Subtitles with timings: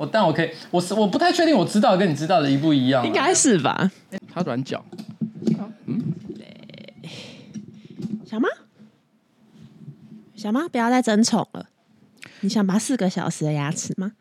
[0.00, 3.90] 我但我可以，我是我不太确定我知道跟你知道的一不一样，应该是吧？
[4.32, 4.82] 他软脚，
[5.84, 6.14] 嗯，
[8.24, 8.48] 小妈，
[10.34, 11.66] 小妈，不要再争宠了。
[12.40, 14.12] 你想拔四个小时的牙齿吗？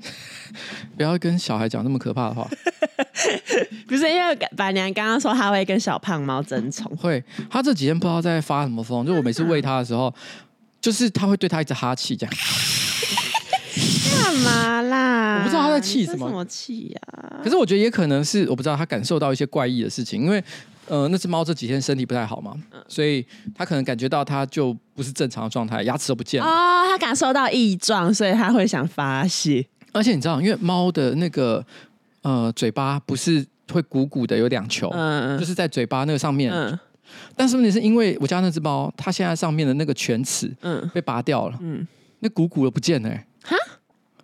[0.98, 2.46] 不要跟小孩讲那么可怕的话。
[3.88, 7.24] 不是因为板娘刚刚说她会跟小胖猫争宠，会。
[7.48, 10.14] 她这几天不知道在发什么疯，就我每次喂他的时候，
[10.78, 12.34] 就是他会对他一直哈气这样。
[14.22, 15.38] 干嘛啦？
[15.38, 17.40] 我不知道他在气什么，什么气呀？
[17.42, 20.42] 可是我觉得也可能是我不知道他感受到一些怪异的事情，因为
[20.88, 22.54] 呃那只猫这几天身体不太好嘛，
[22.88, 26.46] 所以他可能感觉到它就不是正常的状态，牙齿都不见了。
[26.46, 29.64] 哦，他感受到异状，所以他会想发泄。
[29.92, 31.64] 而且你知道，因为猫的那个
[32.22, 36.52] 呃嘴巴不是会鼓鼓的有两球，嗯，就是在嘴巴那个上面。
[36.52, 36.78] 嗯，
[37.34, 41.86] 但是问题是因为我家那只猫，它现在上面的那个犬齿嗯被拔掉了，嗯，
[42.20, 43.26] 那鼓鼓的不见了，欸，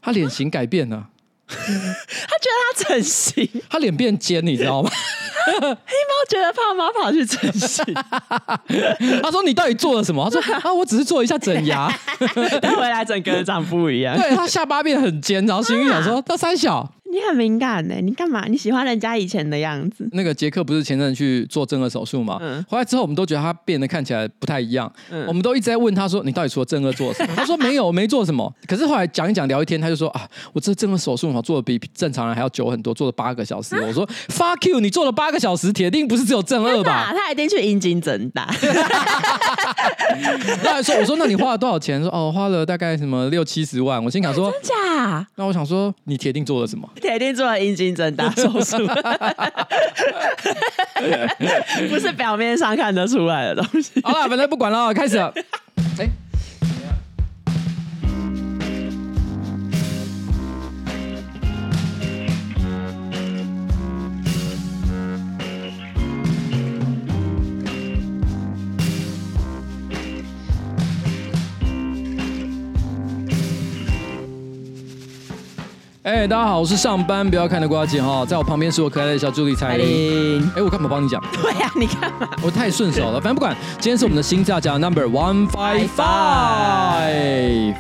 [0.07, 1.09] 哈，它脸型改变了，
[1.49, 4.91] 他觉得他整形，他脸变尖，你知道吗？
[5.47, 5.75] 黑猫
[6.29, 7.85] 觉得胖猫跑去整形，
[9.23, 11.93] 他说：“你到底做了什么？”他说：“啊，我只是做一下整牙，
[12.61, 18.45] 但回来整个长不一样。”对，他下巴变很尖，然后心里想说：“到三小。”你很敏感呢，你干嘛？
[18.47, 20.09] 你喜欢人家以前的样子？
[20.13, 22.39] 那个杰克不是前阵去做正颌手术吗？
[22.41, 24.93] 嗯，回来之后我们都觉得他变得看起来不太一样。
[25.11, 34.81] 嗯，我们都一直在问他说：“你到底除了正颌做了什么？”他说：“没有，没做什么。”可是后来讲一讲聊一天，他就说：“啊，我这正颌手术嘛，做的比正常人还要久很多，做了八个小时。”我说：“Fuck you！
[34.81, 38.47] 你做了八个小时，铁定不是只有正颌吧？”他一定去阴茎增大。
[40.63, 47.87] 他还说：“我说那你花了多少钱？”说：“哦，花了大概什么六七十万。”我心想说：“真假？”那我想说：“你铁定做了什么？” 铁定做了阴茎。
[47.87, 48.79] 精整大手术，
[51.89, 54.01] 不是表面上看得出来的东西。
[54.03, 55.33] 好了，反正不管了，开始了。
[55.99, 56.09] 欸
[76.07, 80.41] 哎、欸，大家好，我是上班不要看的瓜姐哈，在我旁边是我可爱的小助理彩玲。
[80.51, 81.21] 哎、欸，我干嘛帮你讲？
[81.43, 82.31] 对呀、啊，你干嘛？
[82.45, 83.57] 我太顺手了，反正不管。
[83.81, 87.75] 今天是我们的新造奖 number one five five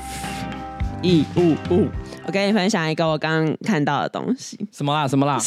[1.02, 1.86] 一五五。
[2.26, 4.58] 我跟你分享一个我刚刚看到的东西。
[4.72, 5.06] 什么啦？
[5.06, 5.38] 什么啦？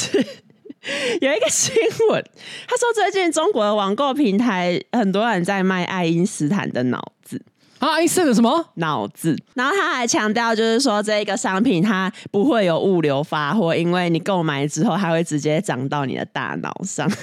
[1.20, 1.76] 有一个新
[2.12, 2.24] 闻，
[2.66, 7.42] 他说最近中国的网购平台很多人在卖爱因斯坦的脑子。
[7.80, 9.36] 啊，爱因斯坦的什么脑子？
[9.54, 17.10] 然后他还强调，就是说这一个商品它不会有物流发货，因为你购买之后，它会直接长到你的大脑上。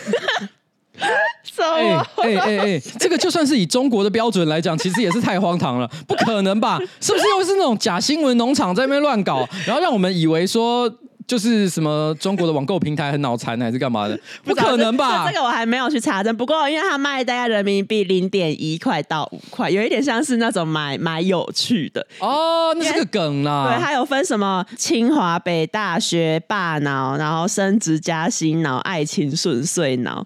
[1.58, 6.78] 哎哎哎哎，这个就算是以中国的标准来讲，其实也是太荒唐了，不可能吧？
[7.00, 10.90] 是不是又是那种假新闻农场在那边乱搞，然后让我们以为说？
[11.26, 14.18] 就是什么中国的网购平台很脑残还是干嘛的？
[14.44, 15.24] 不可能吧？
[15.26, 16.34] 这，这个我还没有去查证。
[16.36, 23.68] 不过因为它卖大概人民币零点一块到五块，有一点像是那种买买有趣的哦，那是个梗啦。
[23.68, 30.24] 对，它有分什么清华北大学霸脑，然后升职加薪脑，爱情顺遂脑，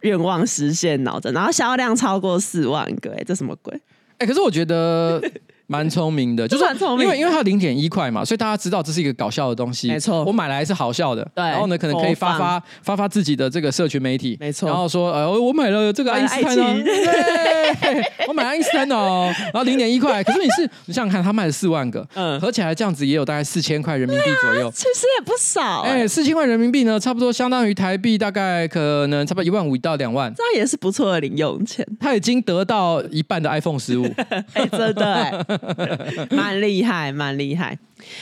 [0.00, 3.74] 愿望实现脑的，然后销量超过四万个，哎，这什么鬼？
[4.16, 5.22] 哎、欸，可是我觉得。
[5.70, 6.64] 蛮聪明的，就是
[6.98, 9.88] 因为因为它零点一块嘛，所以大家知道这是一个搞笑的东西。
[9.88, 11.22] 没错，我买来是好笑的。
[11.34, 14.34] 对，然后呢，可能可以发发发发自己的这个社群媒体。
[14.40, 20.24] 没错，然后说呃，我买了这个爱因斯坦哦，对，我买爱因斯坦哦，然后零点一块。
[20.24, 25.82] 可是你是你想想看，他卖了四万个，嗯，合起来这样子也有大概四千块人民币左右， 其实也不少。
[25.82, 31.86] 哎，四千块人民币呢，差不多相当于台币大概可能差不多一万五到两万，这样也是不错的零用钱。
[32.00, 34.10] 他已经得到一半的 iPhone 十五，
[34.54, 35.57] 哎，真的哎。
[36.30, 37.78] 蛮厉害，蛮厉害。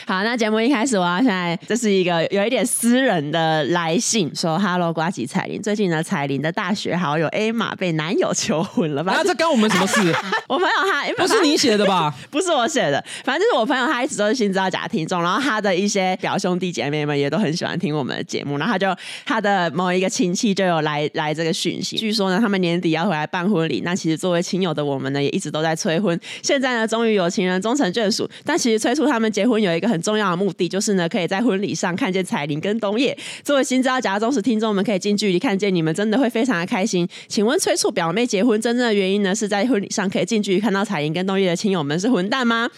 [0.06, 9.12] 好，那节目一开始，我要现在这是一个有一点私人的来信，说哈喽瓜吉彩铃，最近呢，彩铃的大学好友 A 马被男友求婚了吧？
[9.16, 10.00] 那这关我们什么事？
[10.48, 12.14] 我朋友他不是你写的吧？
[12.30, 18.94] 不是我写的，反正就是我朋友他一直都是新知道假听众，然后他的一些表兄弟姐妹们也都很喜欢听我们的节目，然后他就
[19.24, 33.16] 他的某一个亲戚就有来来这个讯息，据说呢，他们年底要回来办婚礼，那其实作为亲友的我们呢，也一直都在催婚，现在呢，终于有情人终成眷属，但其实催促他们结婚有一个很重要的目的，就是呢，可以在婚礼上看见彩铃跟冬叶。
[33.44, 37.06] 作为新知道假忠实听众们，可以近距离看见你们，真的会非常的开心。
[37.28, 39.34] 请问催促表妹结婚真正的原因呢？
[39.34, 42.68] 是在婚礼上可以近距离看到彩铃跟冬叶的亲友们是混蛋吗？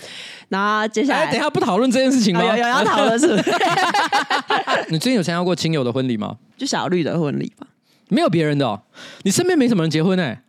[0.48, 2.42] 然后接下来，等一下不讨论这件事情吗？
[2.42, 3.26] 有有要讨论是？
[4.88, 6.36] 你最近有参加过亲友的婚礼吗？
[6.56, 7.66] 就小绿的婚礼吧。
[8.08, 8.80] 没有别人的哦，
[9.22, 10.40] 你身边没什么人结婚哎、欸。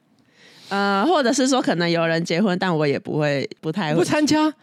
[0.69, 4.53] 呃，或者是说可能有人结婚，但我也不会不太会不参加。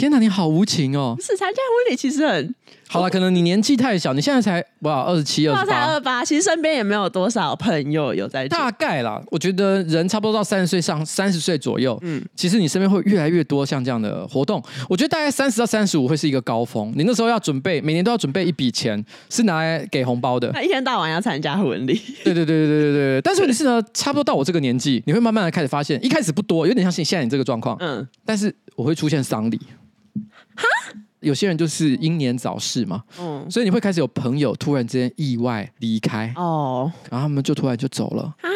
[0.00, 1.12] 天哪，你好无情哦！
[1.14, 2.54] 不是参加婚礼其实很。
[2.88, 8.48] 好了，可能你年纪太小，你现在才哇二十七、二十八，才二八，其实身边也没有多少朋友有在。
[8.48, 14.60] 大概啦，我觉得人差不多到三十岁上，三十岁左右，嗯，其实你身边会越来越多像这样的活动。
[14.88, 20.50] 我觉得大概三十到三十五会是一个高峰，你那时候要准备，每年都要准备一笔钱，是拿来给红包的。
[20.50, 21.92] 他一天到晚要参加婚礼。
[22.24, 23.20] 对对对对对对对。
[23.20, 29.60] 但是问题是呢， 差不多到我这个年纪，你会慢慢的开始发现，一开始不多，有点像现现在你这个状况，嗯，但是我会出现丧礼。
[31.20, 31.28] 哈？
[31.28, 38.48] 有些人就是英年早逝嘛，嗯，所以你会开始有朋友突然之间意外离开，哦，然后他们就突然就走了啊。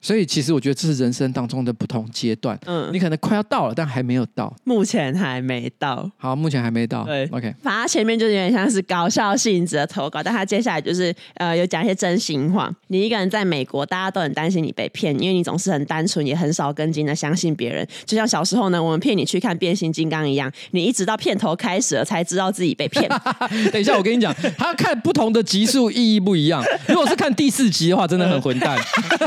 [0.00, 2.58] 所以其实我觉得这是人生当中的不同阶段。
[2.64, 4.54] 嗯，你可能快要到了，但还没有到。
[4.64, 6.10] 目前还没到。
[6.16, 7.04] 好，目前还没到。
[7.04, 7.54] 对，OK。
[7.62, 12.74] 反正前面就有点像是搞笑性质的投稿，但他接下来就是呃有讲一些真心话。
[12.86, 17.86] 你一个人在美国，大家都很担心你被骗，因为你总是很单纯，也很少跟进的相信别人。
[18.06, 23.08] 就像小时候呢，我们骗你去看变形金刚一样，你一直到片头开始了才知道自己被骗。
[23.72, 26.64] 等一下，我跟你讲，他看不同的集数意义不一样。
[26.88, 28.78] 如果是看第四集的话，真的很混蛋。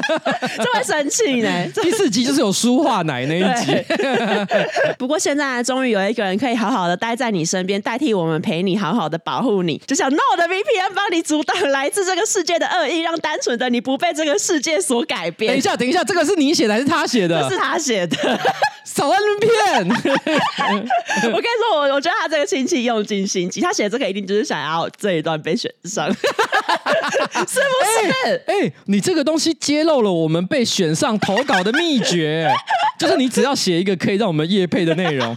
[0.58, 1.50] 这么生气呢？
[1.82, 3.74] 第四集就是有舒化奶那一集。
[4.98, 9.82] 不过现在终于有一个人可以好好的待在你身边，代替我们陪你，好好的保护你。
[9.86, 15.50] 就想 NordVPN 帮你阻挡来自这个世界的恶意，让单纯的你不被这个世界所改变。
[15.52, 17.42] 等一下，等一下，这个是你写的还是他写的？
[17.44, 18.18] 这是他写的。
[18.86, 19.90] 少在那骗！
[21.32, 28.36] 我跟你说，我我觉得他这个亲戚用尽心机，他写这个一定就是想要这一段被选上， 是不是？
[28.48, 32.52] 哎、欸欸，你这个东西揭露了我们被选上投稿的秘诀，
[33.00, 35.36] 就是你只要写一个可以让我们夜配的内容，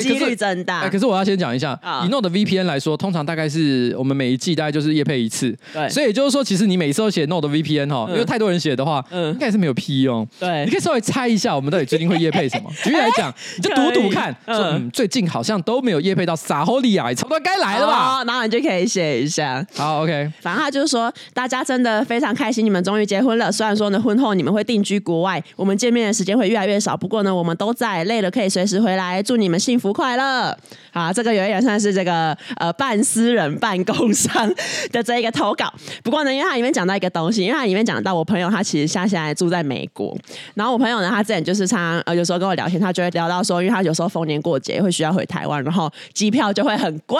[0.00, 0.88] 几率增大。
[0.88, 5.88] 可是我要先讲一下，以 Note VPN 来说，通常大概是我们每一季大概就是夜配一次，对。
[5.88, 10.26] 所以也就是说，其实你每次都写 Note VPN 哈，因为太多人写的话，嗯，应该是没有屁用。
[10.38, 12.70] 对，你可以稍微猜一下，我们到底最近会夜配什么？
[12.82, 18.24] 举例来讲，你就赌赌看，说嗯，最近好像都没有夜配到撒哈利亚，差不多该来了吧？
[18.26, 19.64] 然后你就可以写一下。
[19.76, 20.32] 好，OK。
[20.40, 23.50] 反正他就是说，大家真的非常开心，你们终于结婚了。
[23.50, 26.96] 虽然说呢，婚后你们会定居国外，我们见面的时间会越来越少。
[26.96, 29.22] 不过呢，我们都在，累了可以随时回来。
[29.22, 30.56] 祝你们幸福快乐。
[30.92, 34.48] 好，这个有一点算是这个呃半私人半工商
[34.92, 35.72] 的这一个投稿。
[36.02, 40.16] 不过呢，因为它里面讲到一个东西，因为它里面讲到我朋友他其实现在住在美国，
[40.54, 47.18] 然后我朋友呢，他之前就是常常呃有时候跟我聊天，他就会聊到说，因为他有时候逢年过节会需要回台湾，然后机票就会很贵。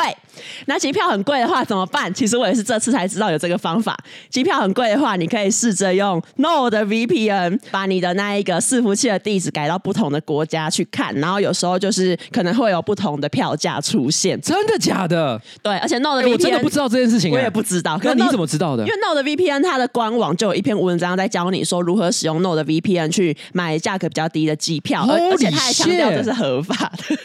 [0.67, 2.13] 那机票很贵的话怎么办？
[2.13, 3.97] 其实我也是这次才知道有这个方法。
[4.29, 14.39] 机票很贵的话，你可以试着用 NordVPN 把你的那一个伺服器的地址改到不同的国家去看，然后有时候就是可能会有不同的票价出现。
[14.43, 15.41] 真的假的？
[15.63, 17.97] 对，而且 NordVPN、欸、我真的不知道这件事情、欸，我也不知道。
[17.97, 18.85] 可是你怎么知道的？
[18.85, 27.17] 因为 NordVPN 它的官网就有一篇文章在教你说如何使用 NordVPN 去买价格比较低的机票，而而且他还强调这是合法的。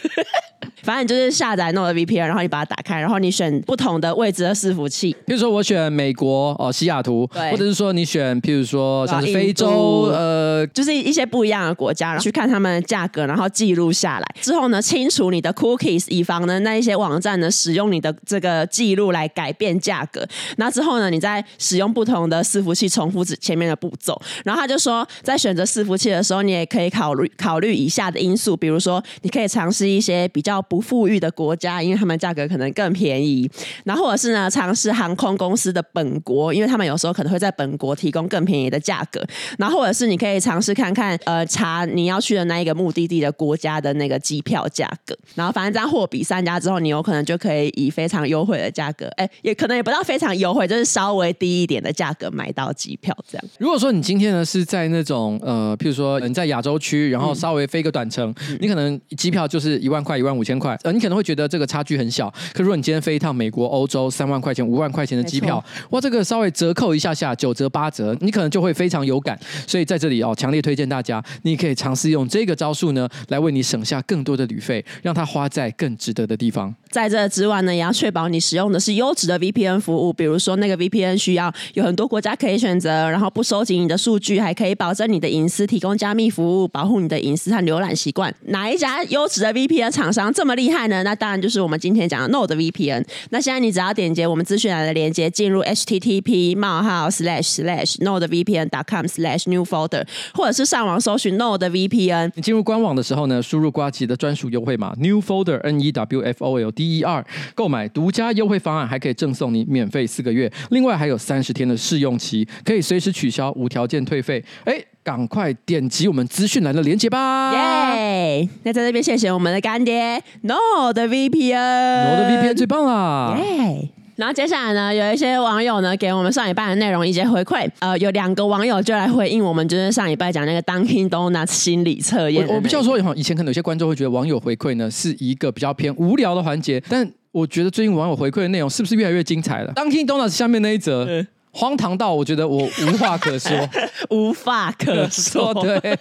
[0.90, 5.14] 反正你就是下载 NordVPN，然后你把它打开，然后你选不同的位置的伺服器。
[5.24, 20.26] 比如说我选美国哦，西雅图，对，或者是说你选，譬如说像是非洲，呃，就是一些不一样的国家，然后去看他们的价格，然后记录下来之后呢，清除你的 cookies，以防呢那一些网站呢使用你的这个记录来改变价格。
[20.56, 24.20] 那之后呢，你再使用不同的伺服器重复前面的步骤。
[24.44, 33.50] 然后他就说，在选择伺服器的时候，你也可以考虑考虑以下的因素，比如说你可以尝试一些比较不富裕的国家，因为他们价格可能更便宜。
[33.84, 39.24] 然后或者是呢，尝试航空公司的本国，因为他们有时候可能会在本国提供更便宜的价格。
[39.58, 45.16] 然后或者是你可以尝试看看，呃，查你要去的那一个目的地的国家的那个机票价格。
[45.34, 53.44] 然后反正这样货比三家之后，你有可能就可以以非常优惠的价格，哎，也可能也不到非常优惠，就是稍微低一点的价格买到机票这样。
[53.58, 60.78] 如果说你今天呢是在那种呃，譬如说你在亚洲区，然后稍微飞个短程，嗯、你可能机票就是一万块、一万五千块。
[60.84, 69.36] 呃，你可能会觉得这个差距很小，可如果你今天飞一趟美国、欧洲，三万块钱、五万块钱的机票，哇，这个稍微折扣一下下，九折八折，你可能就会非常有感。
[69.66, 76.72] 所以在这里哦，强烈推荐大家，你可以尝试用这个招数呢，来为你省下更多的旅费，让它花在更值得的地方。
[76.90, 88.34] 在这之外呢，也要确保你使用的是优质的 VPN 服务，比如说那个 VPN 需要有很多国家可以选择，然后不收集你的数据，还可以保证你的隐私，提供加密服务，保护你的隐私和浏览习惯。
[88.46, 91.02] 哪一家优质的 VPN 厂商这么厉害呢？
[91.02, 93.04] 那当然就是我们今天讲的 Node VPN。
[93.30, 102.32] 那现在你只要点击我们资讯栏的链接，进入 HTTP 冒号 slash slash nodevpn.com/slash new folder，或者是上网搜寻 Node VPN。
[102.34, 114.44] 你进入官网的时候呢，输入瓜吉的专属优惠码 new folder n e w f o l d e r，购买独家优惠方案，还可以赠送你免费四个月，另外还有三十天的试用期，可以随时取消，无条件退费。
[114.64, 114.84] 哎。
[115.10, 117.52] 赶赶快点击我们资讯栏的链接吧！
[117.52, 118.48] 耶！
[118.62, 123.36] 那在这边谢谢我们的干爹 NordVPN，NordVPN 最棒啦！
[123.36, 123.88] 耶！
[124.14, 132.46] 然后接下来呢，有一些网友呢给我们上一半的内容一些回馈，呃，有两个网友就来回应我们，就是上一拜讲那个 Dunkin Donuts 心理测验。
[132.46, 141.04] 我，我比较说，以前可能有些观众会觉得网友回馈呢是一个比较偏无聊的环节，但我觉得最近网友回馈的内容是不是越来越精彩了？Dunkin Donuts 下面那一则。
[141.06, 143.50] 嗯荒唐到我觉得我无话可说，
[144.10, 145.52] 无话可说。
[145.60, 145.98] 对，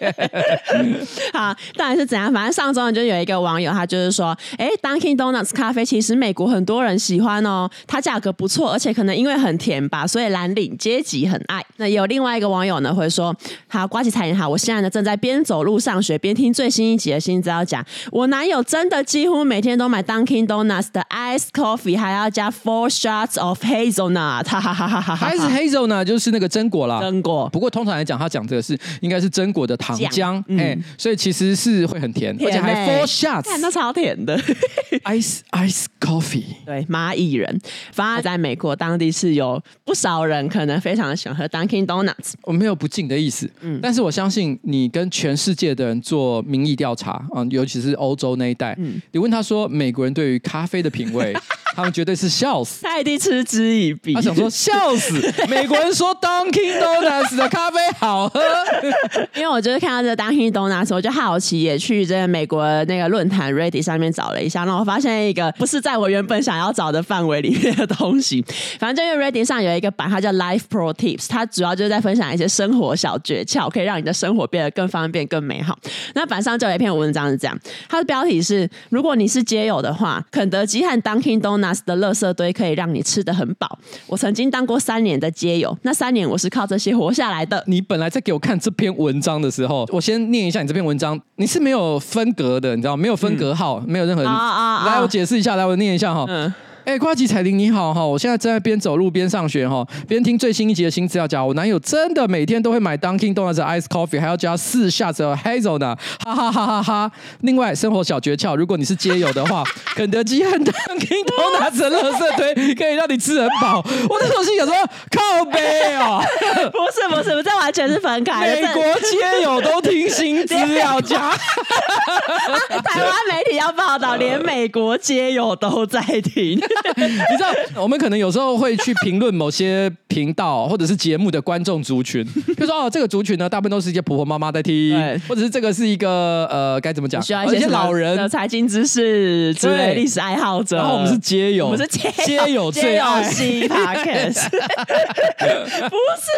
[1.33, 2.31] 好，到底是怎样？
[2.31, 11.65] 反正上周呢，就有一个网友，他就是说，哎，Dunkin Donuts 咖啡其实美国很多人喜欢哦，它价格不错，而且可能因为很甜吧，所以蓝领阶级很爱。
[11.77, 13.35] 那有另外一个网友呢，会说，
[13.67, 25.38] 好，瓜吉彩铃好，我现在呢正在边走路上学边听最新一集的新资料讲，我男友真的几乎每天都买 Dunkin Donuts 的 Ice Coffee，还要加 Four Shots of Hazelnut，哈哈哈哈哈哈。
[25.39, 26.99] 是 Hazel 呢，就是那个榛果啦。
[27.01, 34.37] 榛果，不过通常来讲，他讲这个是应该是榛果的糖浆，哎、所以其实是会很甜，而且还 four shots，看都超甜的。
[35.05, 37.59] ice ice coffee，对，蚂蚁人，
[37.91, 42.33] 反而在美国当地是有不少人可能非常喜欢喝 Dunkin Donuts。
[42.43, 51.33] 我没有不敬的意思，嗯，但是我相信你跟全世界的人做民意调查嗯，尤其是欧洲那一带，嗯，你问他说美国人对于咖啡的品味。
[51.75, 54.13] 他们绝对是笑死，他一定嗤之以鼻。
[54.13, 58.41] 他想说笑死， 美国人说 Dunkin Donuts 的咖啡好喝，
[59.35, 68.43] 因为我就是看到这个 Dunkin Donuts，我就好奇，也去这个美国那个论坛 Reddit 上面找了一下，然后我发现一个不是在我原本想要找的范围里面的东西。
[68.79, 75.77] 反正就因为 Reddit 上有一个版，它叫 Life Pro Tips，它主要就是在分享一些生活小诀窍，可以让你的生活变得更方便、更美好。
[76.13, 77.57] 那版上就有一篇文章是这样，
[77.87, 81.79] 它的标题是：如果你是街友的话，肯德基和 Dunkin Donuts。
[81.85, 83.79] 的垃圾堆可以让你吃得很饱。
[84.07, 87.63] 我曾经当过三年的街友，那三年我是靠这些活下来的。
[87.67, 94.31] 你本来在给我看这篇文章的时候， 我先念一下你这篇文章，你是没有分隔的，你知道没有分隔号，嗯、没有任何人。
[94.31, 96.25] 啊啊啊来，我解释一下，来，我念一下哈。
[96.27, 96.51] 嗯
[96.89, 98.03] 哎，瓜吉彩铃你好哈！
[98.03, 107.11] 我现在正在边走路边上学哈，边听最新一集的新资料夹，我男友真的每天都会买 Dunkin Donuts Ice Coffee，还要加四下子 Hazel 呢，哈哈哈哈哈！
[107.41, 109.63] 另外，生活小诀窍，如果你是街友的话，
[109.95, 113.85] 肯德基和 Dunkin Donuts 的垃圾堆可以让你吃很饱。
[114.09, 114.75] 我那时候心想说，
[115.11, 116.19] 靠背哦，
[116.73, 118.67] 不是不是，这完全是分开的。
[118.67, 121.37] 美国街友都听新资料夹，
[122.83, 126.59] 台湾媒体要报道，连美国街友都在听。
[126.97, 127.43] 你知
[127.73, 137.21] 道，我们可能有时候会去评论某些频道或者是节目的观众族群， 比如说哦，这个族群呢，大部分都是一些婆婆妈妈在听，或者是这个是一个呃，该怎么讲？
[137.21, 140.77] 需要一些老人的财经知识，之类历史爱好者。
[140.77, 143.19] 然后我们是街友，我们是街街友最爱。
[143.29, 143.41] 不是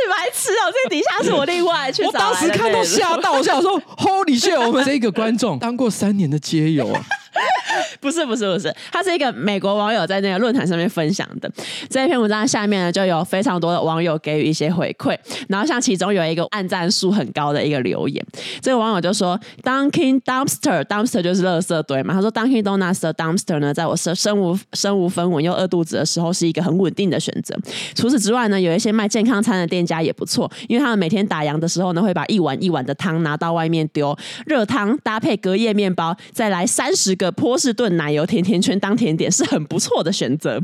[0.10, 2.04] 白痴哦，这底下是我另外去。
[2.04, 4.60] 我当时看到吓到，我想说，Holy shit！
[4.60, 6.96] 我们这个观众当过三年的街友。
[8.00, 11.50] 不是不是不是，他是一个美国网友在那个论坛上面分享的
[11.90, 18.26] 这一篇文章，下面呢就有非常多的网友给予一些回馈，然后像其中有一个按赞数很高的一个留言，
[18.62, 27.58] 这个网友就说 Dunkin Dumpster Dumpster 就是垃圾堆嘛，他说 Dunkin Donuts 的 Dumpster 呢，在我身身无身无分文又饿肚子的时候是一个很稳定的选择。
[27.96, 40.60] 除此之外呢，有一些卖健康餐的店家也不错，因为他们每天打烊的时候呢，会把一碗一碗的汤拿到外面丢，热汤搭配隔夜面包，再来三十个波士顿奶油甜甜圈当甜点是很不错的选择。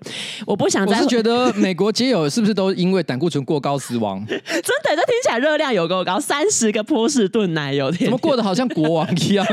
[0.45, 0.97] 我不想再。
[0.97, 4.25] 我是觉得美国街友是不是都因为胆固醇过高死亡？
[4.27, 9.45] 真的，这听起来热量有够高，三十个波士顿奶油甜甜，怎么过得好像国王一样？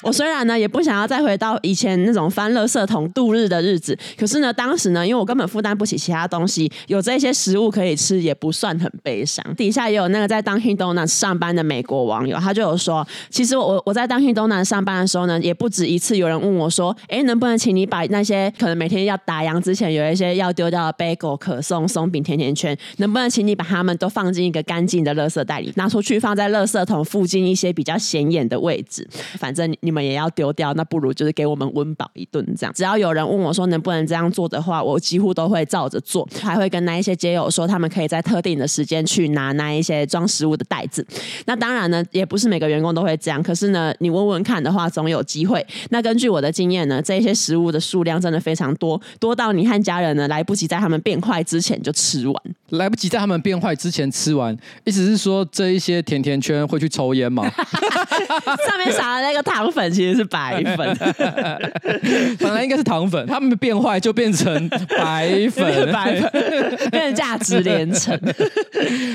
[0.02, 9.44] 我虽然呢也不想要再回到以前那种翻垃圾桶度日的日子，可是呢，当时呢，因为我根本负担不起其他东西，有这些食物可以吃也不算很悲伤。
[9.56, 29.06] 底下也有那个在 Dunkin Donuts 上班的美国网友，他就有说，其实我我在 Dunkin Donuts 上班的时候呢，也不止一次有人问我说，哎，能不能请你把那些可能每天要打烊之前有一些要丢掉的 bagel 可颂、松饼、甜甜圈，能不能请你把它们都放进一个干净的垃圾袋里，拿出去放在垃圾桶附近一些比较显眼的位置，
[29.38, 29.89] 反正你。
[29.90, 32.72] 你们也要丢掉，那不如就是给我们温饱一顿这样。
[32.72, 41.04] 只要有人问我说能不能这样做的话，我几乎都会照着做，还会跟那一些街友说，他们可以在特定的时间去拿那一些装食物的袋子。
[41.46, 45.66] 那当然呢，也不是每个员工都会这样，可是呢，你问问看的话，总有机会。
[45.88, 52.36] 那根据我的经验呢，这些食物的数量真的非常多，多到你和家人呢来不及在他们变坏之前就吃完，
[52.68, 57.42] 来不及在他们变坏之前吃完，意思是说这一些甜甜圈会去抽烟吗？
[57.50, 59.79] 上面撒了那个糖粉。
[59.80, 60.96] 粉其实是白粉，
[62.38, 68.18] 本来应该是糖粉，他们变坏就变成白粉， 白粉 变成价值连城。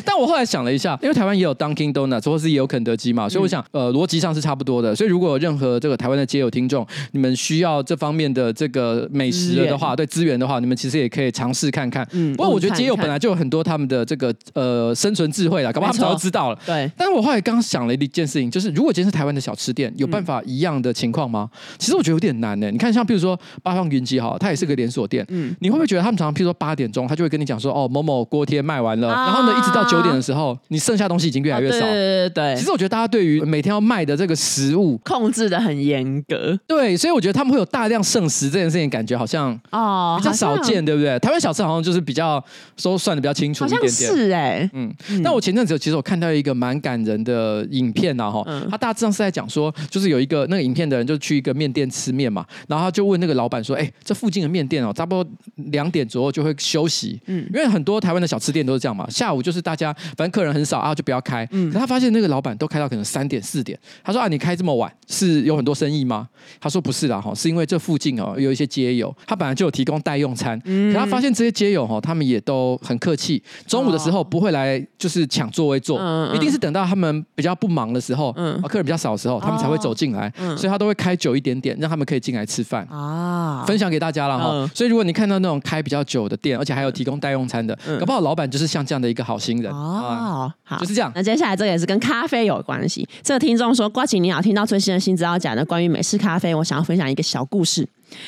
[0.03, 4.95] 但我后来想了一下，因为台湾也有 Dunkin Donuts，或是也有肯德基嘛，所以我想，呃，逻辑上是差不多的。
[4.95, 12.07] 所以如果有任何这个台湾的街友听众，你们需要这方面的这个美食的话，对资源的话，你们其实也可以尝试看看。
[12.11, 16.59] 嗯，不过我觉得街友本来就有很多他们的这个呃生存智慧了，搞不好他们早就知道了。
[16.65, 16.89] 对。
[16.97, 21.49] 但是我后来刚想了一件事情，就是如果今天是台湾的小吃店，有办法一样的情况吗？
[21.77, 22.71] 其实我觉得有点难呢。
[22.71, 25.25] 你看，像比如说八方云集哈，它也是个连锁店。
[25.29, 25.55] 嗯。
[25.59, 31.79] 你会不会觉得他们常常，譬如说八点钟，他就会跟你讲说，哦，某某锅贴卖完了，然后呢，一直到九点的时候，你剩下东西已经越来越少。
[31.79, 32.55] 对对对。
[32.55, 36.57] 其实我觉得大家对于每天要卖的这个食物控制的很严格。
[36.67, 41.17] 对，所以我觉得他们会有大量剩食这件事情，感觉好像哦比较少见，对不对？
[41.19, 42.43] 台湾小吃好像就是比较
[42.77, 43.91] 说算的比较清楚一点点。
[43.91, 44.93] 是哎，嗯。
[45.21, 55.31] 那我前阵子其实我看到一个蛮感人的影片呐，哈，他大致上是在讲说，就是有一个那个影片的人就去一个面店吃面嘛，然后他就问那个老板说，哎，这附近的面店哦，差不多
[55.71, 66.27] 两点左右就会休息，嗯，因为很多台湾的小吃店都是这样嘛，下午就是大家反正客人很少啊，就不要开，嗯，可他发现那个老板都开到可能三点四点，他说啊，你开这么晚是有很多生意吗？
[66.59, 75.99] 他说不是啦，哈，是因为这附近哦有一些街友，他本来就有提供代用餐，嗯，可他发现这些街友哈，他们也都很客气，中午的时候不会来就是抢座位坐，
[76.33, 84.69] 一定是等到他们比较不忙的时候，嗯，客人比较少的时候，他们才会走进来，所以他都会开久一点点，让他们可以进来吃饭啊，分享给大家了哈。
[84.73, 90.51] 所以如果你看到那种开比较久的店，而且还有提供代用餐的，搞不好老板就是像这样的一个好心人哦。
[90.63, 91.11] 好，就是这样。
[91.15, 93.07] 那接下来这个也是跟咖啡有关系。
[93.21, 97.87] 这个听众说：“瓜吉你好，听到最新的新资料讲的关于美式咖啡，我想要分享一个小故事。”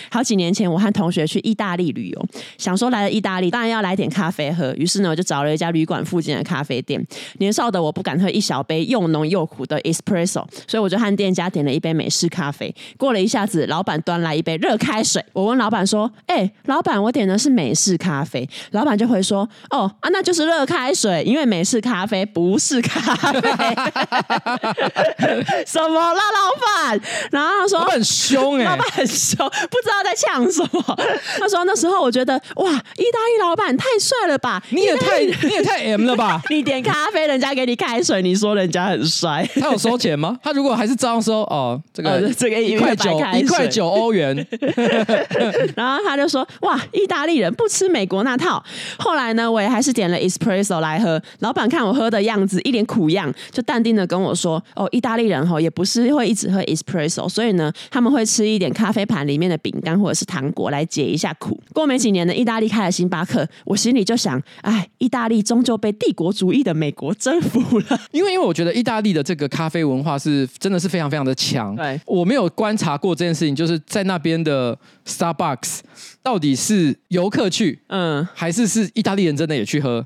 [0.10, 2.25] 好几年前，我和同学去意大利旅游，
[2.57, 4.74] 想说来了意大利，当然要来点咖啡喝。
[4.75, 7.05] 于是呢，我就找了一家旅馆附近的咖啡店。
[7.39, 12.74] 年少的我不敢喝一小杯又浓又苦的 espresso，所以我就和店家点了一杯美式咖啡。
[12.98, 15.24] 过了一下子，老板端来一杯热开水。
[15.34, 23.41] 我问老板说：“哎、欸，老板，我点的是美式咖啡。”老板就回说：“哦啊，那就是热开水，因为美式咖啡不是咖啡。
[25.65, 27.00] ”什么啦，老板？
[27.31, 30.81] 然后他说：“很凶哎、欸，老板很凶，不知道在呛什么。
[31.39, 34.62] ”他说：“那时候我觉得哇，意大利老板太帅了吧？
[34.69, 36.41] 你也太你也太 M 了吧？
[36.49, 40.38] 你点咖啡，人家给你开水，你说人家很帅，他有收钱吗？
[40.43, 44.36] 他如果还是照样收哦，这个、哦、这个一块九一块九欧元。
[45.75, 48.63] 然后他就说：哇，意大利人不吃美国那套。
[48.97, 51.21] 后来呢，我也还是点了 espresso 来喝。
[51.39, 61.60] 老板看我喝的样子一脸苦样，就淡定的跟我说：哦，意大利人哈也不是会一直喝 espresso，所以呢，他们会吃一点咖啡盘里面的饼干或者是糖果来解一下苦。
[61.74, 68.00] 过没几年呢，意大利开了星巴克，我心里就想：哎，意大利终究被帝国主义的美国征服了。
[68.12, 71.76] 因为因为我觉得意大利的这个咖啡文化是真的是非常非常的强。
[71.76, 75.80] 对，我没有观察过这件事情，就是在那边的 Starbucks
[76.22, 80.06] 到底是游客去，嗯，还是是意大利人真的也去喝？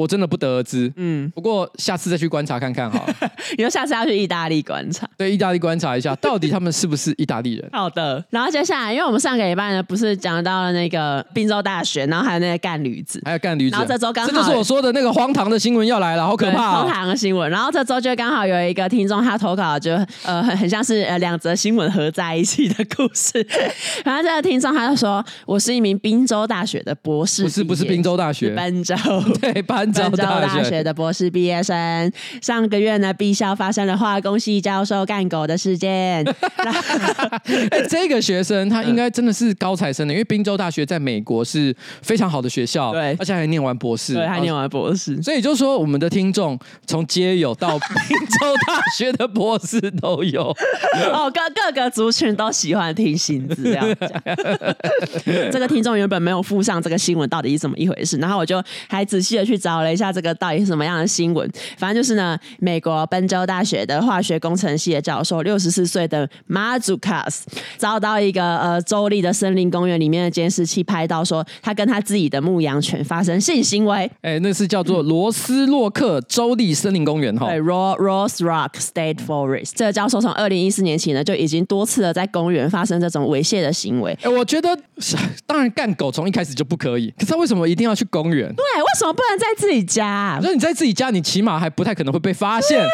[0.00, 3.04] 我真的不得而知，嗯，不过下次再去观察看看哈。
[3.58, 7.68] 你说下次要去意大利观察，对，意大利观察一下， 到底他们是不是意大利人？
[7.70, 8.24] 好的。
[8.30, 13.72] 然后接下来，因为我们上个礼拜呢，不是讲到了那个宾州大学，然后还有那个干驴子，还有干驴子。
[13.72, 16.82] 然后这周刚好，这就是我说的那个荒唐的新闻要来了，好可怕哦！
[16.84, 17.50] 荒唐的新闻。
[17.50, 19.92] 然后这周就刚好有一个听众他投稿，就
[20.24, 23.46] 呃很很像是呃两则新闻合在一起的故事。
[24.02, 28.94] 然后这个听众他就说：“我是一名宾州大学的博士，不是不是宾州大学，宾州
[29.42, 29.60] 对
[29.92, 36.24] 宾 州大学。”的博士毕业生，上个月呢，毕校发生了化工系教授干狗的事件。
[37.44, 45.20] 欸、这个学生他应该真的是高材生的，因为宾州大学在美国是非常好的学校，对，而且还念完博士，对，还念完博士。
[45.22, 50.56] 所以就是说，我们的听众从街友到宾州大学的博士都有。
[51.12, 53.84] 哦，各各个族群都喜欢听新资料。
[55.52, 58.16] 这个听众原本没有附上这个新闻，到底是怎么一回事？
[58.16, 60.70] 然后我就还仔细的去找了一下这个到底是。
[60.70, 61.50] 什么样的新闻？
[61.76, 74.08] 反正就是呢，美国宾州大学的化学工程系的教授，六十四岁的马祖卡斯，遭到一个呃州立的森林公园里面的监视器拍到，说他跟他自己的牧羊犬发生性行为。
[74.20, 77.48] 哎，那是叫做罗斯洛克州立森林公园哈。
[77.48, 79.72] 对，Ross Rock State Forest。
[79.74, 84.16] 这个教授从二零一四年起呢，就已经多次的在公园发生这种猥亵的行为。
[84.22, 84.68] 哎，我觉得
[85.48, 88.46] 当然干狗从一开始就不可以，可是他为什么一定要去公园？
[88.54, 90.38] 对，为什么不能在自己家？
[90.42, 92.86] 那你在自己家，你起码还不太可能会被发现。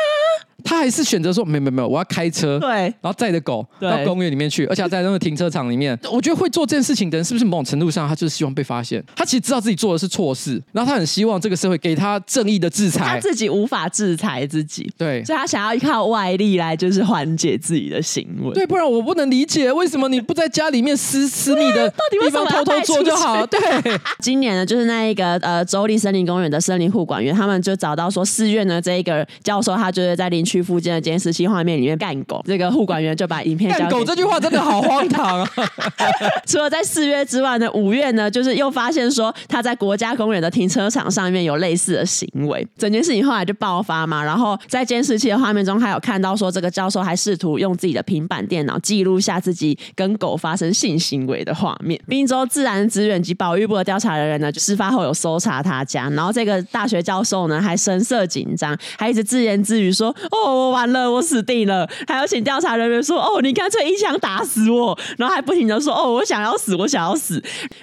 [0.65, 5.99] 他还是选择说没有没有没有，我要开车，对，然后载着狗到公园里面去，而且要在那个停车场里面。
[6.11, 9.03] 我觉得会做这件事情的人，是不是某种程度上他就是希望被发现？
[9.15, 13.05] 他其实知道自己做的是错事，然后他很希望这个社会给他正义的制裁。
[13.05, 18.53] 他自己无法制裁自己，对，所以他想要依靠外力来就是缓解自己的行为。
[18.53, 23.45] 对，不然我不能理解为什么你不在家里面私私密的地方偷偷做就好。
[23.47, 23.61] 对，
[24.21, 35.51] 今年呢，就是那一个呃州立森林公园的森林护管员，他们就找到说寺院的，这一个教授他就是在林区附近的监视器画面里面干狗，这个护管员就把影片干狗这句话真的好荒唐啊！
[36.47, 44.23] 除了在四月之外呢，五月呢，就是又发现说他在国家公园的停车场上面有类似的行为，整件事情后来就爆发嘛。
[44.23, 52.01] 然后在监视器的画面中，还有看到说这个教授还试图用自己的平板电脑记录下自己跟狗发生性行为的画面。
[52.09, 67.35] 宾州自然资源及保育部的调查人员呢，就事发后有搜查他家，然后这个大学教授呢还神色紧张，还一直自言自语说：“哦，我完了，我死定了。”还有请调查人员说：“哦，你干脆一枪打死我。”然后还不停的说：“哦，我想要死，我想要死。”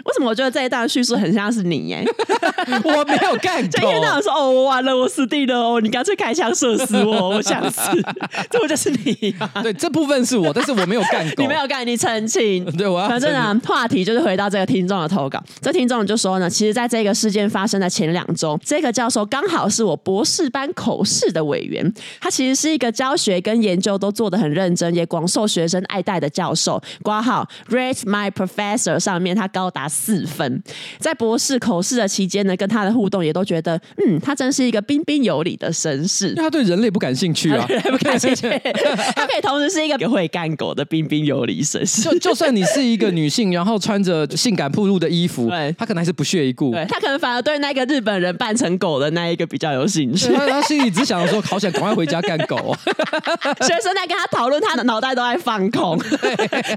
[0.06, 2.06] 为什么我觉得这一段叙述很像是你耶？
[2.84, 3.68] 我没有干过。
[3.80, 7.82] 就一天到晚说：“哦，我完了，我死定了。”哦，你干脆开枪射死我，我想死。
[8.50, 9.50] 这不就是你吗？
[9.62, 11.36] 对，这部分是我，但是我没有干过。
[11.38, 12.66] 你没有干，你澄清。
[12.78, 13.08] 对，我要。
[13.08, 15.42] 反正呢，话题就是回到这个听众的投稿。
[15.62, 21.94] 这听众就说呢，其实在这个事件发生的前两周，这个教授刚好是我博士班口试的委员。
[22.20, 26.82] 他其实是一个教学跟研究都做得很认真，也广受学生爱戴的教授。
[27.04, 30.64] 括号 rate my professor 上面他高达四分。
[30.98, 36.34] 在博士口试的期间呢，跟他的互动也都觉得，嗯，他真是一个彬彬有礼的绅士。
[36.34, 38.50] 他对人类不感兴趣啊， 不感兴趣。
[39.16, 42.02] 他可以同时是一个会干狗的彬彬有礼绅士。
[42.02, 46.72] 就就算你是一个女性，然后穿着性感暴露的衣服，对，他可能还是不屑一顾。
[46.72, 50.34] 对， 他可能反而对那个日本人扮成狗的那一个比较有兴趣。
[50.34, 52.76] 他他心里只想着说，好想赶快回家干狗。
[53.62, 56.00] 学生在跟他讨论，他的脑袋都在放空。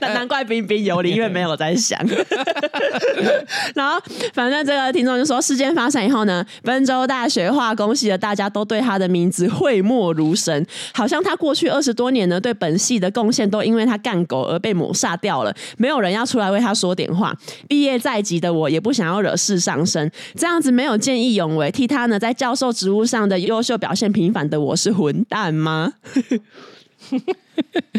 [0.01, 1.99] 但 难怪彬彬有礼，因为没有在想。
[3.75, 4.01] 然后，
[4.35, 15.55] 反正这个听众就说，事件发生以后呢，温州大学化工系的大家都对他的名字讳莫如深，好像他过去二十多年呢，对本系的贡献都因为他干狗而被抹杀掉了。
[15.77, 17.35] 没有人要出来为他说点话。
[17.69, 25.93] 毕业在即的我也不想要惹事上身，这样子没有见义勇为，替他呢在教授职务上的优秀表现平凡的我是混蛋吗？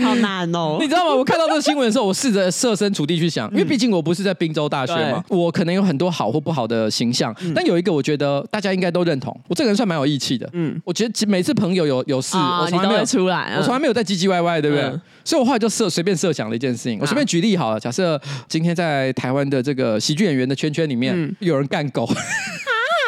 [0.04, 0.78] 好难哦！
[0.82, 1.16] 你知道吗？
[1.16, 10.50] 我看到这个新闻的时候，我试着设身处地去想，因为毕竟我不是在宾州大学嘛，我可能有很多好或不好的形象，但有一个我觉得大家应该都认同，我这个人算蛮有义气的。
[10.52, 14.84] 嗯，我觉得每次朋友有有事，我从来没有出来，我从来没有在唧唧歪歪，对不对？
[15.24, 22.04] 所以我后来就设随便设想了一件事情，我随便举例好了，假设今天在台湾的这个喜剧演员的圈圈里面有人干狗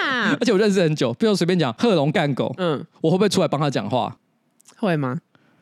[0.08, 4.16] 啊， 而且我认识很久，比如随便讲贺龙干狗，嗯，我会不会出来帮他讲话？
[4.80, 5.18] 会吗？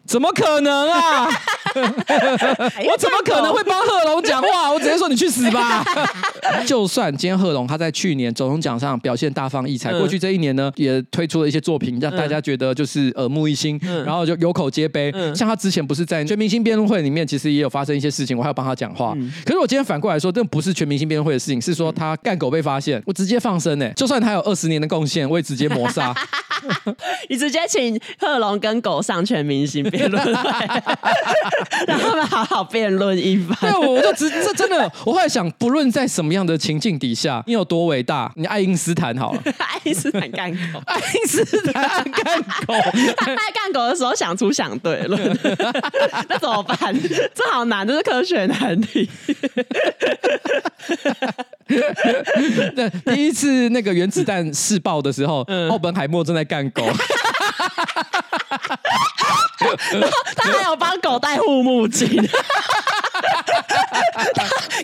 [0.05, 1.27] 怎么可能啊！
[1.75, 4.71] 我怎么可能会帮贺龙讲话？
[4.71, 5.83] 我直接说你去死吧！
[6.65, 15.11] 就算今天贺龙他在去年总统奖上表现大放异彩，过去这一年呢也推出了一些作品，让大家觉得就是耳目一新，然后就有口皆碑。
[15.35, 19.13] 像他之前不是在全明星辩论会里面，其实也有发生一些事情，我还要帮他讲话。
[19.43, 23.91] 可是我今天反过来说，这不是全明星辩论会的事情，是说他干狗被发现，我直接放生呢。
[23.97, 26.15] 就算他有二十年的贡献，我也直接抹杀。
[27.29, 30.33] 你直接请贺龙跟狗上全明星辩论会，
[31.87, 33.57] 让他们好好辩论一番。
[33.59, 42.73] 对，我就直这真的，我后来想，不论在什么样的情境底下，你有多伟大，你爱因斯坦好了， 爱因斯坦干狗， 爱因斯坦干狗，
[43.17, 45.17] 他爱干狗的时候想出想对了，
[46.29, 46.77] 那怎么办？
[47.33, 49.09] 这好难，这是科学难题。
[52.75, 56.85] 那第一次那个原子弹试爆的时候，嗯、奥本海默正在干狗，
[59.91, 62.07] 然后他还有帮狗戴护目镜，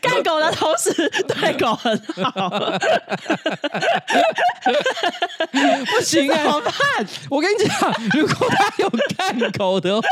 [0.02, 0.94] 干狗的同时
[1.28, 2.50] 对狗很好，
[5.86, 6.74] 不行啊，怎么办？
[7.30, 10.08] 我跟你讲，如果他有干狗的话，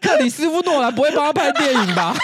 [0.00, 2.14] 克里斯夫诺兰不会帮他拍电影吧？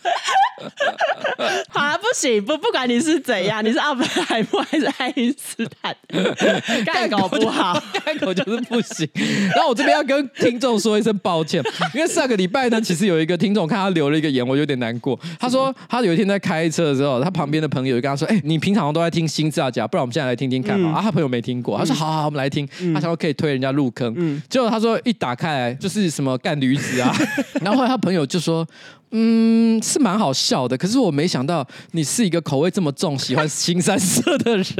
[1.70, 5.96] 好啊，不行，不不管你是怎样，你是奥本海默还是爱因斯坦，
[6.84, 9.08] 干搞不好，干狗就是不行。
[9.54, 11.62] 然后我这边要跟听众说一声抱歉，
[11.94, 15.18] 因为上个礼拜呢，其实有一个听众看他留了一个言，我有点难过。
[15.38, 20.90] 他说他有一天在开车的时候，他旁边的朋友就跟他说：“哎、欸，你平常都在听新字讲，不然我们现在来听听看嘛。
[20.90, 22.68] 嗯”啊，他朋友没听过，他说：“好好，我们来听。
[22.80, 27.14] 嗯”他想说可以推人家入坑，嗯、结果他说一打开来就是什么干驴子啊，
[27.62, 28.66] 然后后来他朋友就说。
[29.12, 30.76] 嗯，是蛮好笑的。
[30.76, 34.64] 可是我没想到你是一个口味这么重、喜欢新三色的人。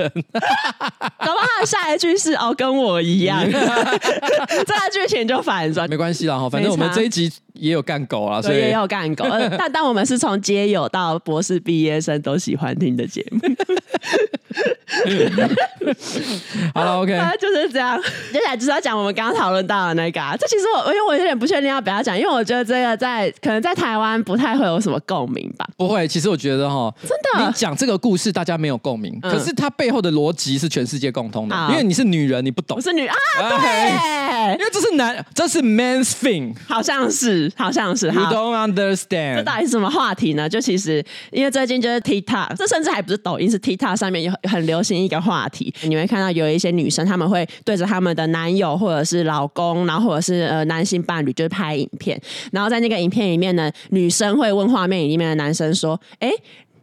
[1.20, 5.88] 搞不好他的下一句是哦，跟我一样， 这个剧情就反转。
[5.88, 9.24] 没关系啦，哈，反正我们这一集也有干狗啊，所以也有干狗。
[9.58, 13.40] 但但我们是从街友到博士毕业生都喜欢听的节目。
[16.74, 18.00] 好了，OK，就是这样。
[18.32, 20.36] 接下来就是要讲我们刚刚讨论到的那个、啊。
[20.38, 25.66] 这其实我，因为我有点不确定要不要讲，因为我觉得这个在可能在台湾不太会有什么共鸣吧。
[25.76, 31.56] 不会，其实我觉得哈，真的，你讲这个故事大家没有共鸣，嗯、可是它背后的逻辑是全世界共通的。
[31.70, 32.76] 因为你是女人，你不懂。
[32.76, 38.06] 我是女啊，对因为这是男，这是 man's thing，好像是，好像是。
[38.08, 39.36] You don't understand。
[39.36, 40.48] 这到底是什么话题呢？
[40.48, 45.72] 就其实，因为最近就是 TikTok，这甚至还不是抖音，是 TikTok 上面有很流行一个话题。
[45.82, 52.20] 你会看到有一些女生，她们会对着他们的男友或者是老公，然后或者是呃男性伴侣，就是拍影片。
[52.52, 56.30] 然后在那个影片里面呢，女生会问画面里面的男生说：“哎。”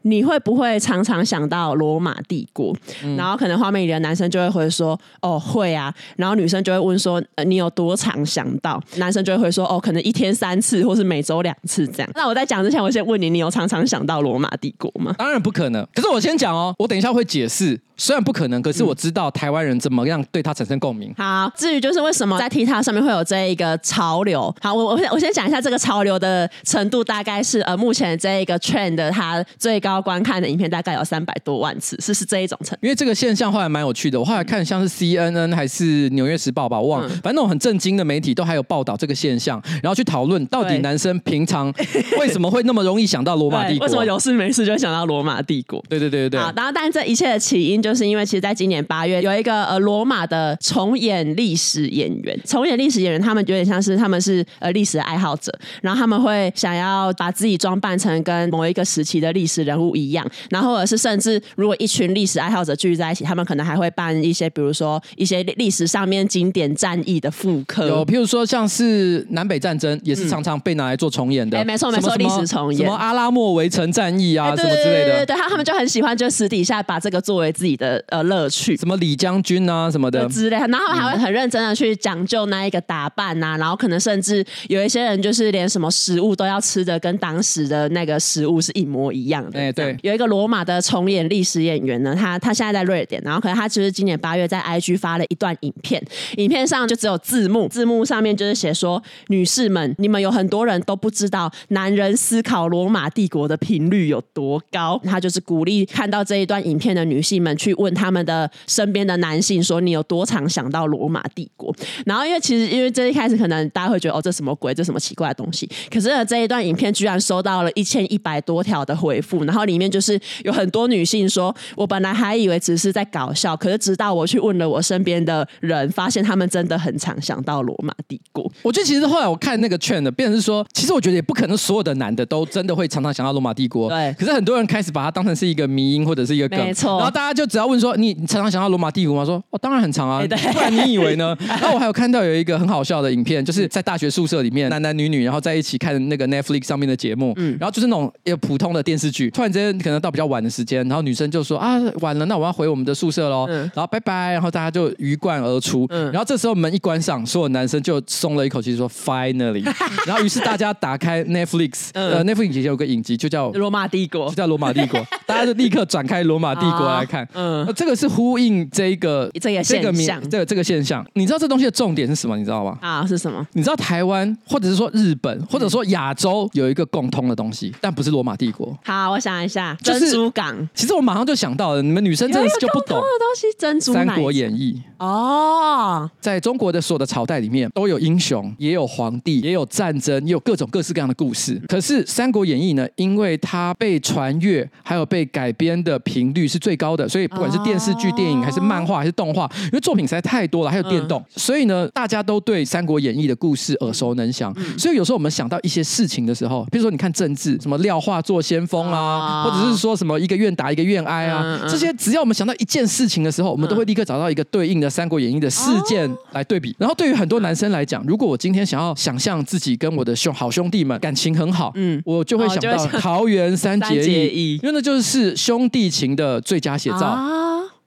[0.09, 2.75] 你会不会常常想到罗马帝国？
[3.03, 15.13] 嗯、然后可能画面里的男生就会回说：“哦，会啊。”然后女生就会问说：“呃、你有多常想到？”男生就会回说：“哦，可能一天三次，或是每周两次这样。”那我在讲之前，我先问你：你有常常想到罗马帝国吗？
[15.17, 15.85] 当然不可能。
[15.93, 17.79] 可是我先讲哦，我等一下会解释。
[17.99, 21.11] 虽然不可能，可是我知道台湾人怎么样对他产生共鸣。
[21.17, 24.53] 好，至于就是为什么在 TikTok 上面会有这一个潮流。
[24.61, 32.79] 好，我我我先讲一下这个潮流的程度，大概是呃，目前这一个 trend 它最高观看的影片大概有三百多万次，是是这一种程度。
[32.81, 41.73] 因为这个现象后来蛮有趣的，我后来看像是 CNN 还是纽约时报吧，我忘了，反正那种很震惊的媒体都还有报道这个现象，然后去讨论到底男生平常
[42.19, 43.85] 为什么会那么容易想到罗马帝国？
[43.87, 45.81] 为什么有事没事就会想到罗马帝国？
[45.87, 46.39] 对对对对对。
[46.39, 47.77] 好，然后但这一切的起因。
[47.87, 71.57] 就是因为其实，在今年八月，有一个呃罗马的重演历史演员，重演历史演员，他们有点像是他们是呃历史爱好者，然后他们会想要把自己装扮成跟某一个时期的历史人物一样，然后或者是甚至如果一群历史爱好者聚在一起，他们可能还会办一些，比如说一些历史上面经典战役的复刻，有譬如说像是南北战争，也是常常被拿来做重演的。
[71.57, 75.05] 哎、嗯，没错没错，历史重演，什么阿拉莫围城战役啊，什么之类的。
[75.05, 77.77] 对对对，他他们就很喜欢，就私底下把这个作为自己。
[77.77, 89.59] 的呃乐趣，什么李将军啊什么的之类，然后还会很认真的去讲究那一个打扮啊，然后可能甚至有一些人就是连什么食物都要吃的跟当时的那个食物是一模一样的。
[89.59, 96.03] 哎，对，有一个罗马的重演历史演员呢，他他现在在瑞典，然后可能他其实今年八月在 IG 发了一段影片，
[96.37, 107.67] 影片上就只有字幕，字幕上面就是写说，女士们，你们有很多人都不知道男人思考罗马帝国的频率有多高，他就是鼓励看到这一段影片的女性们去。
[107.67, 111.75] 去问他们的身边的男性说：“你有多常想到罗马帝国？”
[112.07, 114.73] 然后，因为其实因为这一开始可能大家会觉得哦，这什么鬼？
[114.73, 115.69] 这什么奇怪的东西？
[115.91, 133.89] 可是呢，这一段影片居然收到了一千一百多条的回复，然后里面就是有很多女性说：“我本来还以为只是在搞笑，可是直到我去问了我身边的人，发现他们真的很常想到罗马帝国。”我觉得其实后来我看那个券的，变成是说，其实我觉得也不可能所有的男的都真的会常常想到罗马帝国。
[133.89, 134.13] 对。
[134.19, 136.97] 可是很多人开始把它当成是一个迷因或者是一个梗，没错。
[136.97, 137.47] 然后大家就。
[137.47, 139.23] 只要问说你，你常常想到罗马帝国吗？
[139.23, 141.33] 说哦，当然很长啊， 不然你以为呢？
[141.47, 159.63] 然后我还有看到有一个很好笑的影片，就是在大学宿舍里面，男男女女然后在一起看那个 Netflix 上面的节目，嗯，然后就是那种也普通的电视剧，突然之间可能到比较晚的时间，然后女生就说啊，晚了，那我要回我们的宿舍喽，嗯，然后拜拜，然后大家就鱼贯而出，嗯，然后这时候门一关上，所有男生就松了一口气，说 Finally，
[160.05, 168.07] 然后于是大家打开 Netflix，呃，Netflix 以前有个影集就叫罗马帝国，就叫罗马帝国， 大家就立刻转开罗马帝国来看，嗯，这个是。
[168.17, 172.35] 呼应这个这个现象，这个这个现象，你知道这东西的重点是什么？
[172.35, 172.75] 你知道吗？
[172.81, 173.45] 啊，是什么？
[173.53, 178.75] 你知道台湾或者是说日本或者说亚洲有一个共通的东西，但不是罗马帝国。
[178.83, 180.67] 好，我想一下，珍珠港。
[180.73, 183.47] 其实我马上就想到了，你们女生真的是就不懂的东西。
[183.57, 183.93] 珍珠。
[183.93, 191.61] 三国演义哦，在中国的所有的朝代里面，都有英雄，也有皇帝，也有战争，也有各种各式各样的故事。
[191.67, 198.11] 可是三国演义呢，因为它被传阅还有被改编的频率是最高的，所以不管是电视剧。
[198.17, 204.51] 电影还是漫画还是动画，因为作品实在太多了，还有电动，嗯、所以呢，大家都对《三国演义》的故事耳熟能详。
[204.57, 216.75] 嗯、所以有时候我们想到一些事情的时候，比如说你看政治，什么廖化做先锋啊，或者是说什么一个愿打一个愿挨啊，嗯嗯、这些只要我们想到一件事情的时候，我们都会立刻找到一个对应的《三国演义》的事件来对比。
[216.77, 227.17] 然后对于很多男生来讲，如果我今天想要想象自己跟我的兄好兄弟们感情很好，嗯，我就会想到桃园 三结义，因为那就是兄弟情的最佳写照。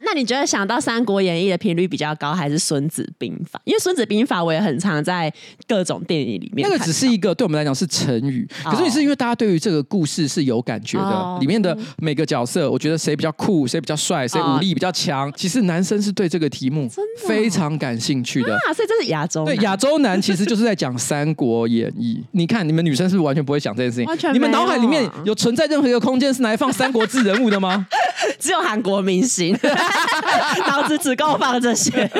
[0.03, 3.59] 那你觉得想到《三国演义》的频率比较高，还是《孙子兵法》？
[3.65, 5.33] 因为《孙子兵法》我也很常在
[5.69, 6.69] 各种电影里面。
[6.69, 11.39] 那个只是一个对我们来讲是成语，可是也是因为大家对于这个故事是有感觉的。
[11.41, 15.33] 里面的每个角色，我觉得谁比较酷，谁比较帅，谁武力比较强。
[15.37, 18.55] 其实男生是对这个题目非常感兴趣的。
[18.55, 19.45] 啊，所以这是亚洲。
[19.45, 22.19] 对，亚洲男其实就是在讲《三国演义》。
[22.33, 24.07] 你看，你们女生是不是完全不会想这件事情？
[24.07, 24.33] 完全。
[24.35, 27.87] 你们脑海里面有存在任何一个空间是拿来放三国志人物的吗？
[28.39, 29.55] 只有韩国明星，
[30.69, 32.11] 脑子只够放这些。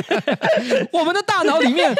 [0.93, 1.95] 我们的大脑里面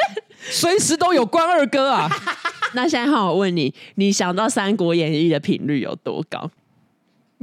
[0.49, 2.09] 随时都有关二哥啊。
[2.73, 6.49] 那现在好，我问你，你想到《三国演义》的频率有多高？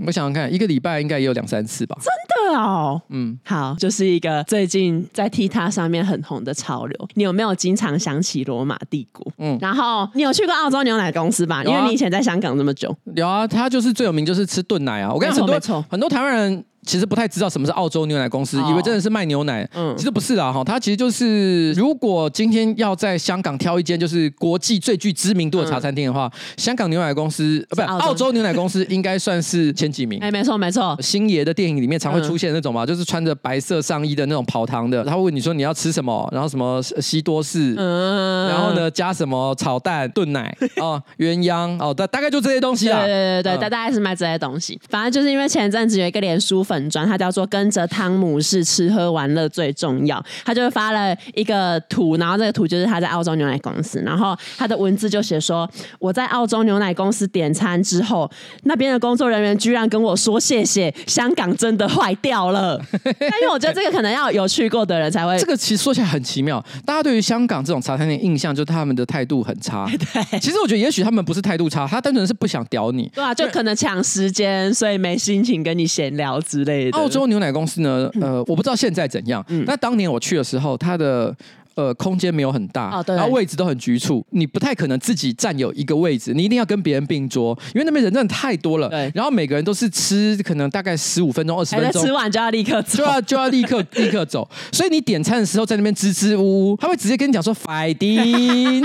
[0.06, 1.98] 我想想看，一个礼拜应该也有两三次吧。
[2.00, 7.08] 真的哦，嗯，好，就是一个最近在 TikTok 上面很红的潮流。
[7.14, 9.26] 你有没有经常想起罗马帝国？
[9.38, 11.56] 嗯，然后你有去过澳洲牛奶公司吧？
[11.56, 12.96] 啊、因为你以前在香港这么久。
[13.16, 15.12] 有啊，他就是最有名就是吃炖奶啊。
[15.12, 16.64] 我跟你讲，很多很多台湾人。
[16.88, 19.68] 其实不太知道什么是澳洲牛奶公司，以为真的是卖牛奶。
[19.74, 30.18] 嗯，其实不是啦，哈，它其实就是如果今天要在香港挑一间就是国际最具知名度的茶餐厅的话，香港牛奶公司不是澳洲牛奶公司 应该算是前几名。
[30.20, 30.96] 哎，没错没错。
[31.02, 43.00] 星爷的电影里面常会出现那种嘛，就是穿着白色上衣的那种跑堂的，他会问你说你要吃什么，然后什么西多士，嗯，然后呢加什么炒蛋炖奶 哦，鸳鸯哦，大大概就这些东西啊。
[43.00, 44.80] 对对对对，大概是卖这些东西。
[44.88, 46.77] 反正就是因为前阵子有一个脸书粉。
[46.90, 58.30] 他叫做跟着汤姆士吃喝玩乐最重要，他就发了一个图，然后这个图就是他在澳洲牛奶公司，然后他的文字就写说，我在澳洲牛奶公司点餐之后，
[58.64, 62.80] 那边的工作人员居然跟我说谢谢，香港真的坏掉了。
[63.02, 69.86] 但因为我觉得这个可能要有去过的人才会，这个其实说起来很奇妙，大家对于香港这种茶餐厅印象就是他们的态度很差。
[69.96, 73.10] 对，其实我觉得也许他们不是态度差，他单纯是不想屌你。
[73.14, 76.90] 对啊，就可能抢时间，所以没心情跟你闲聊之类。
[76.90, 78.10] 澳洲牛奶公司呢？
[78.20, 79.44] 呃，我不知道现在怎样。
[79.48, 81.34] 嗯，但当年我去的时候，它的
[81.74, 88.88] 呃空间没有很大，哦、然后位置都很局促，你不太可能自己占有一个位置，你一定要跟别人并桌，因为那边人真的太多了。
[88.88, 94.48] 对，然后每个人都是吃，可能大概十五分钟、二十分钟，吃完就要立刻走，就要就要立刻 立刻走。
[94.72, 98.82] 所以你点餐的时候在那边支支吾吾，他会直接跟你讲说 fighting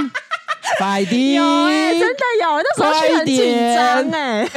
[0.80, 1.34] 快点！
[1.36, 4.48] 有哎、欸，真的有，那时候去很紧张哎。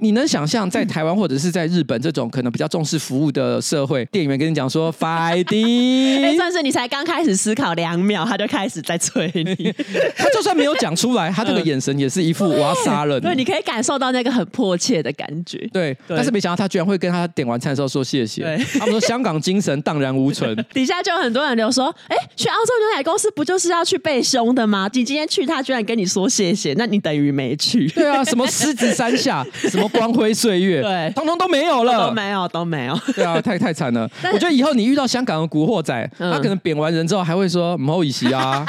[0.00, 9.74] 你能想象在台湾或者是在日本这种可能比较重视服务的社会，店员跟你讲说快点， 哎，算是你才刚开始思考两秒，他就开始在催你。
[10.16, 13.20] 他就算没有讲出来，他这个眼神也是一副我要杀人。
[13.20, 15.58] 对，你可以感受到那个很迫切的感觉。
[15.72, 18.42] 对，对但是没想到他居然会跟他点完餐的时候说谢谢。
[18.78, 20.54] 他们说香港精神荡然无存。
[20.72, 24.88] 底下就有很多人留说，哎，去澳洲牛奶公司不就是要去背凶的吗？
[24.92, 25.55] 你今天去他。
[25.62, 27.86] 居然跟你说谢谢，那你等于没去。
[27.88, 32.98] 对啊，什么狮子山下， 什么光辉岁月，对，通通都没有了，都没有，都没有。
[33.14, 34.08] 对啊，太太惨了。
[34.32, 38.66] 我觉得以后你遇到香港的古惑仔，嗯、他可能贬完人之后还会说“唔好意思啊”。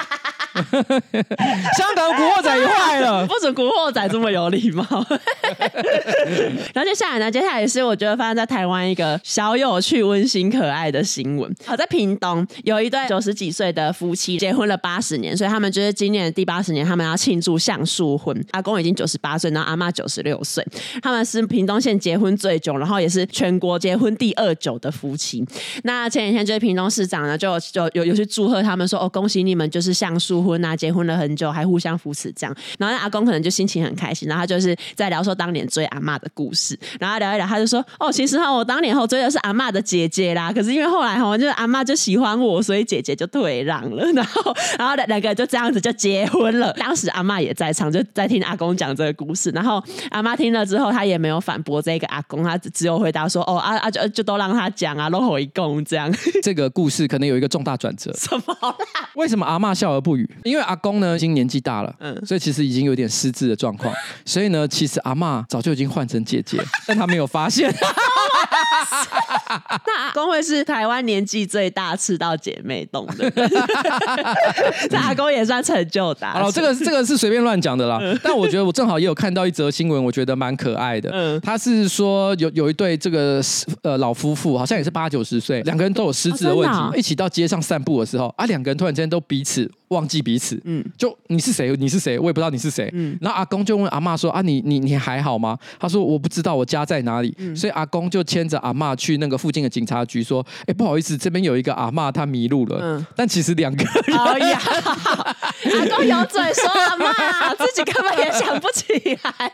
[1.77, 4.83] 香港古惑仔也坏了， 不准古惑仔这么有礼貌。
[6.73, 7.31] 然后接下来呢？
[7.31, 11.53] 接下来是我觉得发生在台湾一个小有趣、温馨、可爱的新闻。
[11.65, 18.35] 好，在屏东有一对九十几岁的夫妻结婚了八十年，所以他们就是今年的第八十年，他们要庆祝橡树婚。
[18.51, 20.65] 阿公已经九十八岁，然后阿嬷九十六岁。
[21.01, 25.45] 他们是屏东县结婚最久，然后也是全国结婚第二久的夫妻。
[25.83, 46.71] 那前几天就是屏东市长呢，就就有有去祝贺他们说：“哦，恭喜你们，就是橡树。”婚啊，结婚了很久，还互相扶持这样，然后那阿公可能就心情很开心，然后他就是在聊说当年追阿嬷的故事，然后聊一聊，他就说哦，其实哈，我当年后追的是阿嬷的姐姐啦，可是因为后来哈，就是阿嬷就喜欢我，所以姐姐就退让了， 然后然后两两个人就这样子就结婚了。
[46.73, 56.13] 当时阿嬷也在场，就在听阿公讲这个故事，然后阿妈听了之后，他也没有反驳这个阿公，他只有回答说哦啊啊就就都让他讲啊，都回公这样。
[56.43, 58.75] 这个故事可能有一个重大转折，什么啦？
[59.15, 60.29] 为什么阿嬷笑而不语？
[60.43, 63.93] 因为阿公呢，已经年纪大了，嗯，所以其实已经有点失智的状况，
[64.25, 67.73] 所以呢，其实阿妈早就已经换成姐姐，但他没有发现。
[69.87, 73.29] 那阿公会是台湾年纪最大吃到姐妹洞的，
[74.89, 76.33] 这阿公也算成就大。
[76.33, 81.09] 好了，这个这个是随便乱讲的啦，但我觉得我正好也有看到一则新闻，我觉得蛮可爱的。
[81.11, 83.41] 嗯，他是说有有一对这个
[83.81, 89.69] 呃老夫妇，好像也是八九十岁，两个人都有失智的问题，哦哦、一起到街上散步的时候，啊，两个人突然间都彼此。
[89.89, 91.73] 忘记彼此，嗯，就你是谁？
[91.77, 92.19] 你是谁？
[92.19, 92.89] 我也不知道你是谁。
[92.91, 107.11] 嗯，然后阿公就问阿妈说：“啊，你你你还好吗？”他说：“我不知道我家在哪里。”嗯，所以阿公就牵着阿妈去那个附近的警察局说：“哎，不好意思，这边有一个阿嬷，她迷路了。”嗯，但其实两个人，哎呀， 阿公有嘴说阿妈，
[107.55, 109.51] 自己根本也想不起来，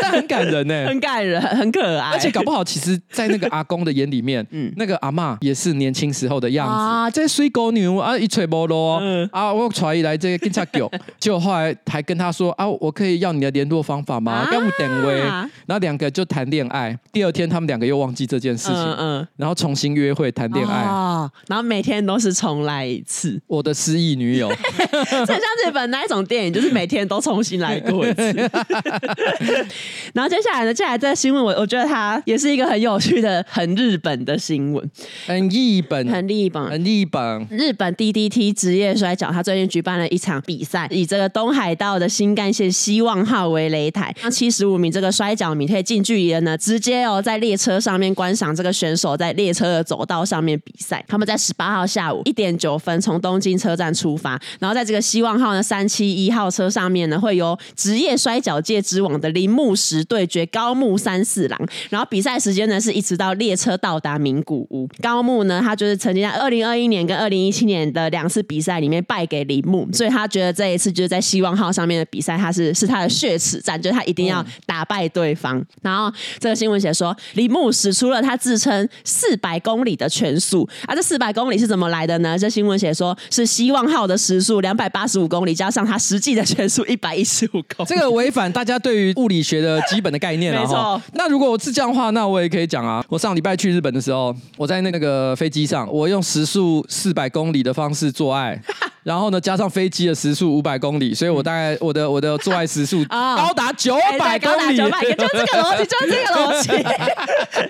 [0.00, 2.12] 但很感人呢，很感人，很可爱。
[2.12, 6.72] 而且搞不好，其实，在那个阿公的眼里面，嗯，那个阿嬷也是年轻时候的样子。
[6.74, 7.10] 啊。
[7.10, 9.00] 这水狗牛啊，一吹波罗
[9.32, 10.80] 啊，我传来这个警察局，
[11.18, 14.46] 结果后来还跟他说啊，我可以要你的联络方法吗？
[14.50, 16.96] 跟我等位，然后两个就谈恋爱。
[17.12, 23.40] 第二天，他们两个又忘记这件事情，嗯嗯，然后重新约会谈恋爱，哦，然后每天都是重来一次。
[23.46, 24.48] 我的失忆女友，
[24.90, 28.22] 就像日本那一种电影，就是每天都重新来过一次。
[30.12, 34.90] 然后接下来呢，接下来这个新闻，我我觉得它也是一个很有趣的、很日本的新闻，
[35.26, 37.46] 很日本，很日本，很日本。
[37.50, 51.04] 日本 DDT 职业摔角，他最近举办了一场比赛，以这个东海道的新干线希望号为擂台，让七十五名这个摔角迷可以近距离的呢，直接哦在列车上面观赏这个选手在列车的走道上面比赛。
[51.08, 61.58] 他们在十八号下午一点九分从东京车站出发，然后在这个希望号呢三七一号车上面呢，会由职业摔角界之王的铃木石对决高木三四郎。
[61.90, 64.88] 然后比赛时间呢是一直到列车到达名古屋。
[65.02, 75.64] 高木呢，他就是曾经在二零二一年跟二零一七年的两次比赛里面败给铃木，所以他觉得这一次就是在希望号上面的比赛，他是是他的血耻战，就是他一定要打败对方。
[75.82, 82.38] 然后这个新闻写说，铃木使出了他自称四百公里的全速啊，这四百公里是怎么来的呢？
[82.38, 90.60] 这新闻写说是希望号的时速两百八十五公里，加上它实际的全速一百一十五公里，这个违反大家对于物理学的基本的概念了。
[90.62, 91.02] 没错。
[91.14, 98.58] 那如果我是这样的话，那我也可以讲啊，我上礼拜去日本的时候，我在那个飞机上，我用时速四百公里的方式做爱。
[99.04, 106.68] 然后呢，加上飞机的时速五百公里，所以我大概我的我的做爱时速高达九百公里，九百，就这个逻辑，就是这个逻辑。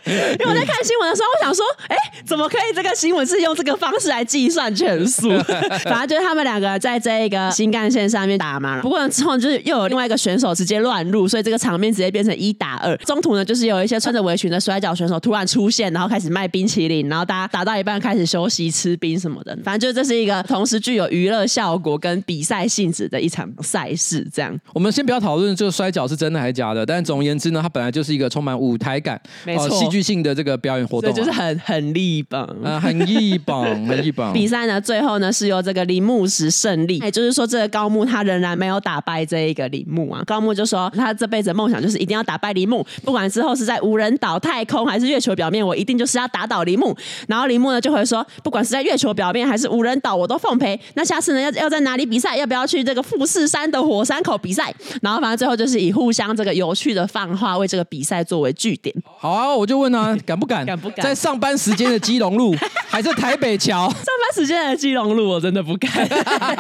[0.42, 1.96] 因为我在看新闻的时候，我想说，哎，
[2.26, 5.28] 怎么可以这个新闻是用这个方式来计算全数？
[5.84, 8.80] 反正就是他们两个在这一个新干线上面打嘛。
[8.80, 12.96] 不过之后就是又有另外一个选手直接乱入，所以这个场面直接变成一打二。
[12.98, 19.56] 中途呢，就是有一些穿着围裙的摔跤选手突然出现，然后开始卖冰淇淋，然后大家打到一半开始休息吃冰什么的。
[19.62, 24.58] 反正就是这是一个同时具有娱娱乐效果跟比赛性质的一场赛事，这样。
[24.72, 34.32] 我们先不要讨论这个摔跤是真的还是假的，但是总而言之呢，它本来就是一个充满舞台感、没错，戏剧性的这个表演活动，就是很很力棒，啊，很力棒，很力 棒。
[34.32, 40.22] 比赛呢，最后呢是由这个铃木石胜利，也就是说，这个高木他仍然没有打败这一个铃木啊。
[40.26, 46.96] 高木就说，他这辈子的梦想就是一定要打败铃木，不管之后是在无人岛、太空还是月球表面，我一定就是要打倒铃木。
[47.26, 50.80] 然后铃木呢就会说，不管是在月球表面还是无人岛，我都奉陪。
[50.94, 51.20] 那下。
[51.20, 52.36] 次呢，要要在哪里比赛？
[52.36, 54.72] 要不要去这个富士山的火山口比赛？
[55.02, 58.94] 然后反正最后就是以互相这个有趣的放话为这个比赛作为据点。
[59.18, 60.64] 好啊，我就问啊，敢不敢？
[60.64, 61.04] 敢不敢？
[61.04, 62.54] 在上班时间的基隆路，
[62.88, 63.88] 还是台北桥？
[63.88, 65.90] 上班时间的基隆路，我真的不敢，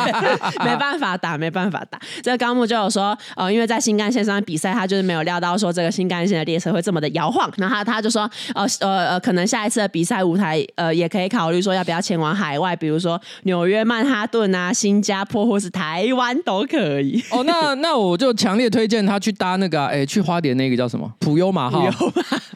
[0.64, 2.00] 没办法打，没办法打。
[2.22, 7.48] 这个高木就有说，呃，因为在新干线上比赛，他就是没有料到说这个新干线的列车会这么的摇晃。
[7.56, 14.48] 然后他，他就说，呃呃呃，可能下一次的比赛舞台，呃，也可以考虑说要不要前往海外，比如说纽约曼哈顿。
[14.48, 17.22] 啊，新加坡或是台湾都可以。
[17.30, 21.86] 哦，那那我就强烈推荐他去搭那个，哎，去花莲那个叫什么普悠马号。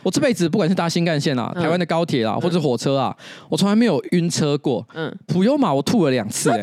[0.02, 3.16] 我这辈子不管是搭新干线啊，台湾的高铁啊，或者火车啊，
[3.48, 4.86] 我从来没有晕车过。
[4.94, 6.62] 嗯，普悠玛我吐了两次，哎，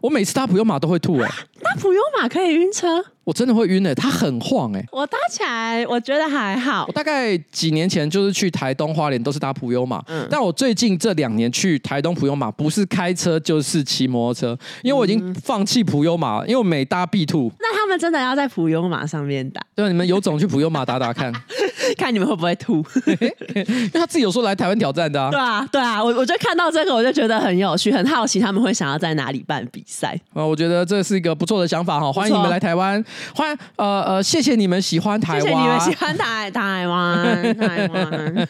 [0.00, 1.28] 我每次搭普悠玛都会吐，哎，
[1.62, 3.04] 搭普悠玛可以晕车。
[3.24, 4.86] 我真的会晕诶、欸，它很晃诶、欸。
[4.90, 6.84] 我搭起来我觉得还好。
[6.88, 17.48] 我大概几年前就是去台东花莲都是搭普悠玛，嗯，但我最近这两年去台东普悠玛不是开车就是骑摩托车，因为我已经放弃普悠玛，因为我每搭必吐。
[17.60, 19.62] 那他们真的要在普悠玛上面打？
[19.76, 21.32] 对，你们有种去普悠玛打打看，
[21.98, 22.84] 看你们会不会吐。
[23.54, 25.30] 因为他自己有说来台湾挑战的啊。
[25.30, 30.18] 对啊，对啊，我我就看到这个我就觉得很有趣，很好奇他们会想要在哪里办比赛。
[30.34, 33.02] 啊，我觉得这是一个不错的想法哈，欢迎你们来台湾。
[33.34, 38.48] 欢迎呃呃，谢谢你们喜欢台湾，谢谢你们喜欢台台湾台湾。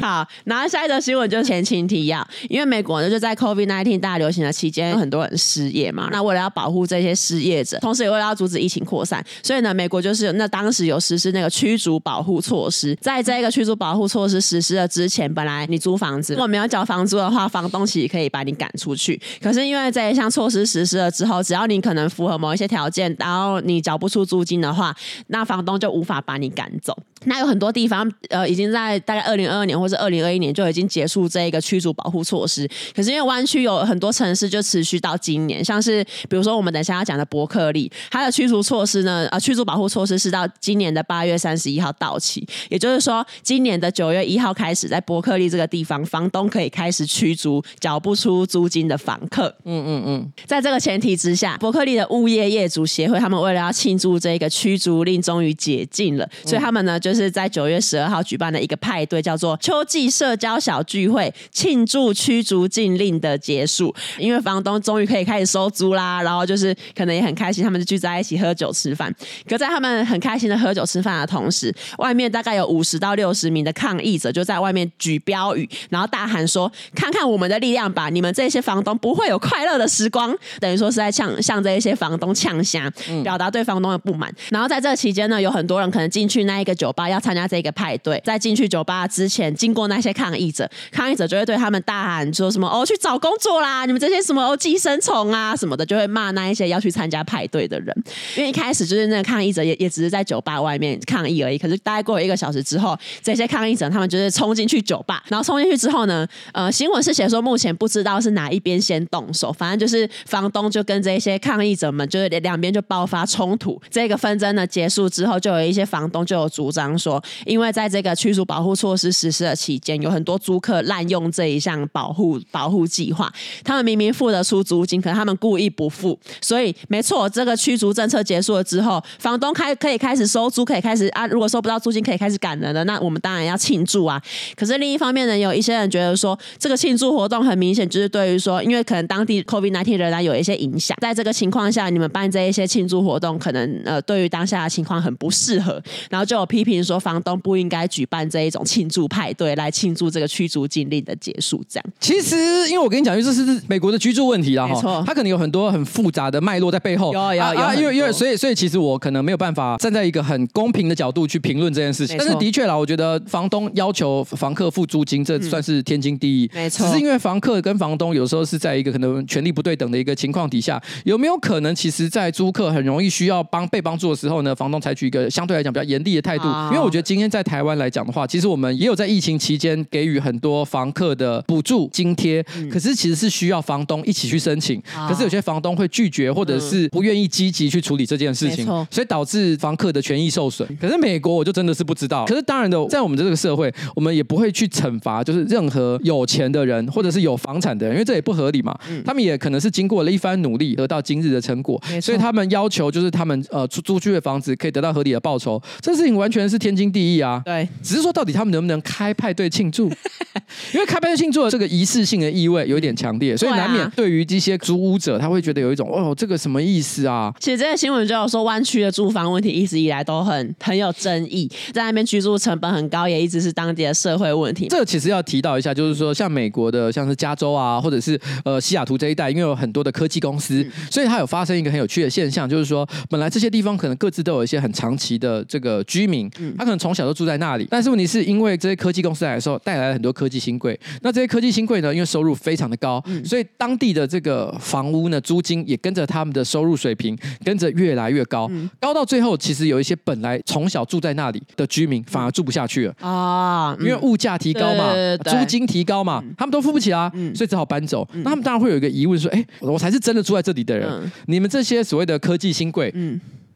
[0.00, 6.08] 好，然后下一则新闻就是前情提要，因为美国呢就在 COVID-19 大流行的期间，有很多人失业嘛。
[6.10, 12.94] 那为了要保护这些失业者，同时也为了要阻止疫情扩散，所以呢，美国就是那当时有实施那个驱逐保护措施。
[12.96, 19.20] 在这个驱逐保护措施实施了之前，本来你租房子如果没有缴房租的话，房东其实可以把你赶出去。
[19.40, 24.94] 可是因为这一项措施实施了之后，只要你可能符合某一些条件，然后你缴不出租金的话，
[25.28, 26.96] 那房东就无法把你赶走。
[27.24, 32.66] 那有很多地方呃已经在大概二零二二年或者二零二一年就已经结束这一个驱逐保护措施。
[32.96, 49.54] 可是因为湾区有很多城市就持续到今年，像是比如说我们等一下要讲的伯克利，它的驱逐措施呢，呃，驱逐保护措施是到今年的八月三十一号到期，也就是说今年的九月一号开始，在伯克利这个地方，房东可以开始驱逐缴不出租金的房客。
[49.64, 63.94] 嗯嗯嗯，在这个前提之下，伯克利的物业业主协会他们为了要庆祝这个驱逐令终于解禁了，所以他们呢就是在九月十二号举办了一个派对，叫做秋季社交小聚会，庆祝驱逐禁令的结束。
[64.18, 69.14] 因为房东终于可以开始收租啦，然后就是可能也很开心，他们就聚在一起喝酒吃饭。
[69.48, 78.08] 可在他们很开心的喝酒吃饭的同时，外面大概有五十到六十名的抗议者就在外面举标语，然后大喊说：“看看我们的力量吧！
[78.08, 84.32] 你们这些房东不会有快乐的时光。”等于说是在呛向这一些房东呛声，表达对房东的不满。
[84.50, 93.86] 然后在这期间呢，有很多人可能进去那一个酒吧要参加这个派对，在进去酒吧之前，经过那些抗议者，抗议者就会对他们大喊说什么：“哦，去找工作啦！
[93.86, 98.04] 你们这些什么哦寄生虫啊什么的，就会骂那一些要去参加派对的人。”
[98.36, 101.58] 因为一开始就是那个抗议者也也只是在酒吧外面抗议而已。
[101.58, 113.80] 可是大概过了一个小时之后，这些抗议者他们就是冲进去酒吧，然后冲进去之后呢，呃，新闻是写说目前不知道是哪一边先动手，反正就是房东就跟这些抗议者们就是两边就爆发冲突。
[113.90, 123.32] 这个纷争呢结束之后，就有一些房东就有主张说，因为在这个驱逐保护措施实施的期间，有很多租客滥用这一项保护保护计划，
[123.64, 134.20] 他们明明付得出租金，可是他们故意不付，所以没错，这个驱逐政策结束了之后，房东开可以开始收租，可以开始啊，如果说收不到租金，可以开始赶人了，那我们当然要庆祝啊。
[134.56, 151.62] 可是另一方面呢，有一些人觉得说，这个庆祝活动很明显就是对于说，因为可能当地 COVID-19 仍然有一些影响，在这个情况下，你们办这一些庆祝活动，可能呃，对于当下的情况很不适合，然后就有批评说，房东不应该举办这一种庆祝派对来庆祝这个驱逐禁令的结束。
[151.68, 152.36] 这样，其实
[152.70, 176.44] 因为我跟你讲，因为这是美国的居住问题啦，哈，没错，它可能有很多很复杂的脉络在背后，有有有，啊、因为因为所以所以其实我可能没有办法站在一个很公平的角度去评论这件事情，但是的确啦，我觉得房东要求房客付租金，这算是天经地义，没错，只是因为房客跟房东有时候是在一个可能权力不对等的一个情况底下，有没有可能，其实，在租客很容易需要帮被帮助的时候呢，房东采取一个相对来讲比较严厉的态度？
[176.70, 182.40] 因为我觉得今天在台湾来讲的话，其实我们也有在疫情期间给予很多房客的补助津贴，
[182.70, 190.68] 可是其实是需要房东一起去申请，可是有些房东会拒绝，或者是不愿意积极去处理这件事情，所以导致房客的权益受损。
[190.80, 192.26] 可是美国我就真的是不知道。
[192.26, 198.78] 可是当然的，在我们的这个社会，我们也不会去惩罚，就是任何有钱的人或者是有房产的人，因为这也不合理嘛。
[199.04, 207.40] 他们也可能是经过了一番努力得到今日的成果，所以他们要求就是他们呃租租出去的房子可以得到合理的报酬，这事情完全是天经地义啊。
[207.44, 209.90] 对，只是说到底他们能不能开派对庆祝？
[210.74, 217.32] 因为开派对庆祝的这个仪式性的意味有一点强烈，所以难免对于这些租屋者，他会觉得有一种哦，这个什么意思啊？
[217.38, 224.68] 其实这个新闻就有说，湾区的住房问题一直以来都很很有争议，在那边居住成本很高，也一直是当地的社会问题。
[224.68, 240.78] 这个其实要提到一下，就是说像美国的，像是加州啊，或者是呃西雅图这一带，因为有很多的科技公司，嗯、所以它有发生一个很有趣的现象，就是说本来这些地方可能各自都有一些很长期的这个居民，他可能从小都住在那里，但是问题是因为这些科技公司来的时候，带来了很多科技新贵。
[241.02, 248.50] 那这些科技新贵呢，因为收入非常的高，所以当地的这个房屋呢，租金也跟着他们的收入水平跟着越来越高，
[248.80, 254.92] 高到最后，其实有一些本来从小住在那里的居民反而住不下去了啊，因为物价提高嘛，
[255.24, 258.06] 租金提高嘛，他们都付不起啊，所以只好搬走。
[258.14, 262.92] 那他们当然会有一个疑问说，哎，我才是真的住在这里的人，你们这些所谓的科技新贵，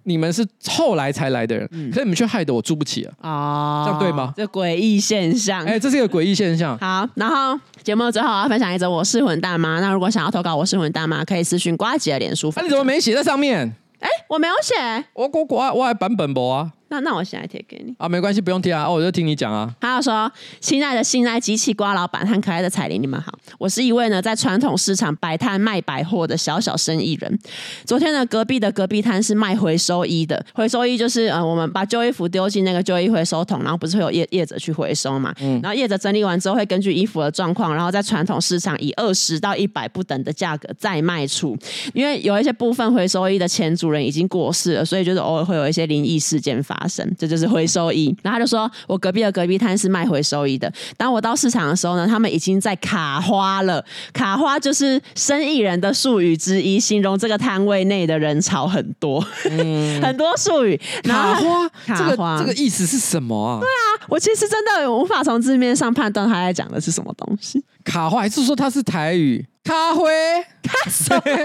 [0.06, 3.84] 你们是后来才来的人，可是你们却害得我住不起了啊！
[3.86, 4.34] 这样对吗？
[4.36, 6.76] 这诡异现象，哎，这是一个诡异现象。
[6.80, 9.80] 好，然后节目最后我要分享一则我是混蛋妈。
[9.80, 12.52] 那如果想要投稿我是混蛋妈，可以私讯瓜姐的脸书。
[12.56, 13.74] 那你怎么没写在上面？
[14.00, 14.74] 哎，我没有写，
[15.14, 16.70] 我我我我还版本博啊。
[16.94, 19.68] 那那我现在贴给你啊，没关系，不用贴啊，哦我就听你讲啊。
[19.80, 20.30] 他要说
[20.60, 27.38] ：“亲爱的信赖机器瓜老板和可爱的彩铃，你们好，我是一位呢在传统市场摆摊卖百货的小小生意人。
[27.84, 35.34] 昨天呢，隔壁的隔壁摊是卖回收衣的，回收衣就是呃，我们把旧衣服丢进那个旧衣回收桶，然后不是会有业业者去回收嘛？
[35.40, 41.58] 嗯，然后业者整理完之后，会根据衣服的状况，然后在传统市场以二十到一百不等的价格再卖出。
[41.92, 48.14] 因为有一些部分回收衣的前主人已经过世了，所以就是偶尔会有一些灵异事件发发生，这就是回收衣。
[48.22, 50.70] 然后他就说，我隔壁的隔壁摊是卖回收衣的。
[50.96, 53.84] 当我到市场的时候呢，他们已经在卡花了。
[54.12, 60.78] 卡花就是生意人的术语之一，形容这个摊位内的人潮很多，嗯、 很多术语。
[61.02, 63.60] 卡花，卡花，这个这个意思是什么啊？
[63.60, 67.62] 对啊，我其实真的无法从字面上判断他在讲的是什么东西。
[67.84, 69.46] 卡花还是说它是台语？
[69.62, 70.02] 咖啡，
[70.62, 71.20] 咖什么？
[71.24, 71.40] 这台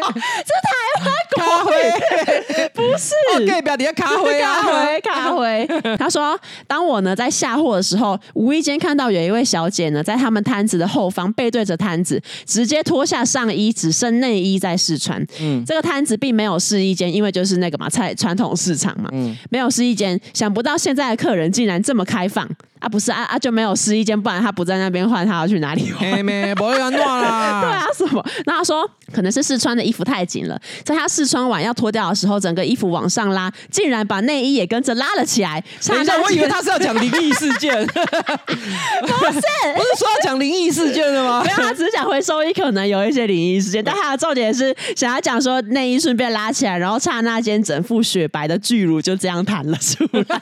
[1.05, 1.58] 湾
[2.99, 3.13] 是？
[3.33, 4.61] 哦，可以不要底下咖啡啊？
[4.61, 5.97] 咖啡，咖啡。
[5.97, 15.25] 他说，当我呢在下货的时候，无意间看到有一位小姐呢在他们摊子的后方背对着摊子，直接脱下上衣，只剩内衣在试穿。
[15.39, 20.19] 嗯，这个摊子并没有试衣间，因为就是那个嘛，菜传统市场嘛，嗯，没有试衣间。
[20.33, 22.47] 想不到现在的客人竟然这么开放。
[22.79, 26.23] 啊，不是啊啊，就没有试衣间，不然他不在那边换，他要去哪里换？
[26.23, 27.59] 没不会乱啦。
[27.61, 28.25] 对啊，什么？
[28.45, 35.61] 那他说可能是试穿的衣服太紧了，在他试穿完要脱掉的时候，整个衣服往上拉，竟然把内衣也跟着拉了起来。
[35.85, 37.75] 等一下，我以为他是要讲灵异事件。
[37.85, 39.41] 不是，
[39.75, 41.43] 不是说要讲灵异事件的吗？
[41.45, 50.41] 没有，他只是讲回收衣可能有一些灵异事件，但他的重点是想要讲说内衣顺便拉起来，然后刹那间整副雪白的巨乳就这样弹了出来，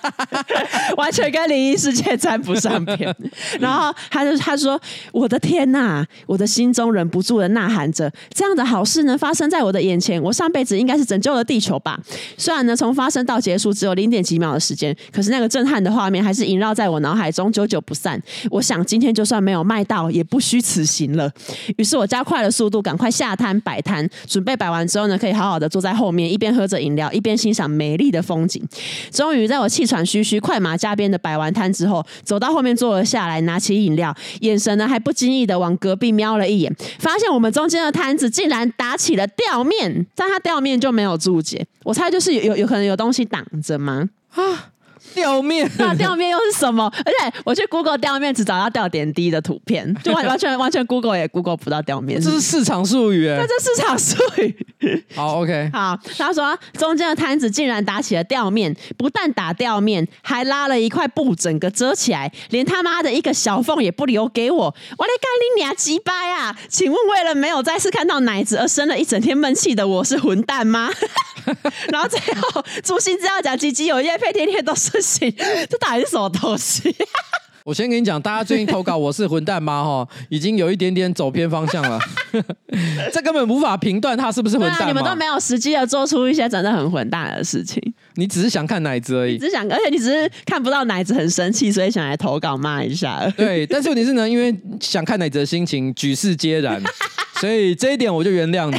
[0.97, 2.15] 完全跟灵异事件。
[2.27, 3.15] 沾不上边，
[3.57, 4.77] 然后他就他说
[5.13, 11.97] ：“我的天呐，我的心中忍不住的呐喊着，这样的好事能发生在我的眼前，我上辈子应该是拯救了地球吧？
[12.37, 18.21] 虽然呢，从发生到结束只有零点几秒的时间，可是那个震撼的画面还是萦绕在我脑海中，久久不散。
[18.51, 21.31] 我想今天就算没有卖到，也不虚此行了。
[21.77, 28.61] 于是我加快了速度，赶快下摊摆摊，准备摆完之后呢，可以好好的坐在后面，一边喝着饮料，一边欣赏美丽的风景。
[29.11, 44.09] 终于在我气喘吁吁、快马加鞭的摆完摊之后。”走到后面坐了下来，拿起饮料，眼神呢还不经意的往隔壁瞄了一眼，发现我们中间的摊子竟然打起了吊面，但他吊面就没有注解，我猜就是有有有可能有东西挡着吗？
[44.31, 44.71] 啊。
[45.13, 46.91] 吊面，那吊面又是什么？
[47.05, 52.21] 而且我去 Google 吊面，只找到吊点滴的图片，就完 完全完全 Google 也 Google 不到吊面。
[52.21, 54.65] 这是市场术语哎，这是市场术语。
[55.15, 55.97] 好，OK，好。
[56.17, 64.57] 他说中间的摊子竟然打起了吊面，不但打吊面，还拉了一块布整个遮起来，连他妈的一个小缝也不留给我。
[64.65, 66.57] 我来干你娘鸡巴啊！
[66.69, 70.89] 请问为了没有再次看到奶子而生了一整天闷气的我是混蛋吗？
[71.89, 74.86] 然后最后朱星知道讲鸡鸡有业配，天天都是。
[75.69, 76.95] 这到底是什么东西？
[77.63, 81.99] 我先跟你讲，大家最近投稿我是混蛋妈哈，已经有一点点走偏方向了。
[83.11, 84.83] 这根本无法评断他是不是混蛋。
[84.83, 87.81] 啊、你们都没有实际的做出一些真的很混蛋的事情。
[88.15, 93.29] 你只是想看奶子而已，只是想，而且你只是看不到奶子很生气，所以想来投稿骂一下。
[93.35, 96.81] 对，但是问题是呢，因为想看奶子的心情举世皆然，
[97.41, 98.77] 所以这一点我就原谅你。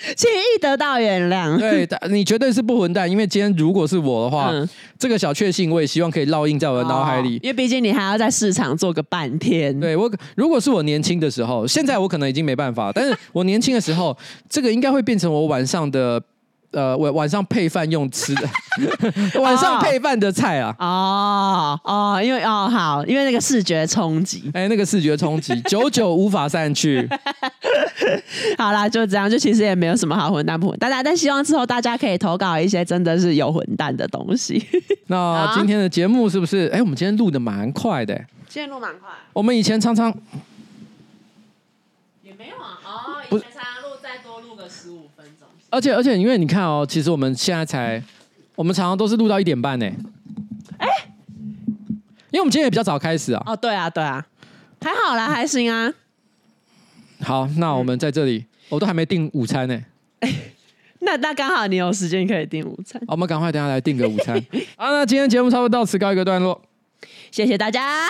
[0.16, 4.68] 轻易得到原谅，对，你绝对是不混蛋，因为今天如果是我的话，嗯、
[4.98, 9.78] 这个小确幸我也希望可以烙印在我的脑海里，因为毕竟你还要在市场做个半天。
[9.78, 14.16] 对我，如果是我年轻的时候，现在我可能已经没办法，但是我年轻的时候，
[14.48, 16.22] 这个应该会变成我晚上的。
[16.74, 18.48] 呃，晚晚上配饭用吃的，
[19.40, 20.74] 晚上配饭的菜啊。
[20.78, 27.08] 哦哦，因为哦好，因为那个视觉冲击，哎，那个视觉冲击， 久久无法散去。
[28.58, 34.64] 好啦，就这样，就其实也没有什么好混蛋不混蛋，大家但希望之后大家可以投稿一些真的是有混蛋的东西。
[35.06, 36.68] 那今天的节目是不是？
[36.72, 38.14] 哎，我们今天录的蛮快的。
[38.48, 39.08] 今天录蛮快。
[39.32, 40.12] 我们以前常常
[42.22, 45.46] 也没有啊，哦，以前常常录再多录个十五分钟。
[45.74, 48.00] 而且而且，因为你看哦，其实我们现在才，
[48.54, 49.86] 我们常常都是录到一点半呢。
[50.78, 50.86] 哎，
[52.30, 53.42] 因为我们今天也比较早开始啊。
[53.44, 54.24] 哦，对啊，对啊，
[54.80, 55.92] 还好啦，还行啊。
[57.20, 59.84] 好，那我们在这里，嗯、我都还没订午餐呢。
[60.20, 60.32] 哎，
[61.00, 63.00] 那那刚好你有时间可以订午餐。
[63.08, 64.40] 好，我们赶快等下来订个午餐。
[64.78, 66.62] 好，那今天节目差不多到此告一个段落，
[67.32, 68.06] 谢谢大家。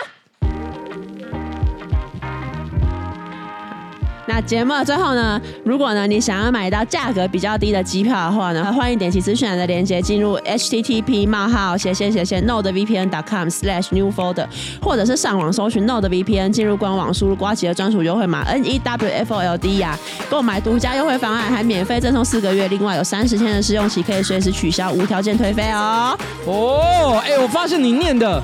[4.27, 14.47] 那节目的最后呢，如果呢你想要买到价格比较低的机票的话呢，欢迎点击资讯栏的链接进入 http 冒号斜线斜线 nordvpn.com slash new folder，
[14.81, 19.99] 或者是上网搜寻 Node VPN，进入官网输入瓜吉的专属优惠码 n e w f o l d 呀，
[20.31, 26.16] 购买独家优惠方案，还免费赠送四个月，另外有三十天的试用期，可以随时取消，无条件退费哦。
[26.47, 28.43] 哦，哎，我发现你念的。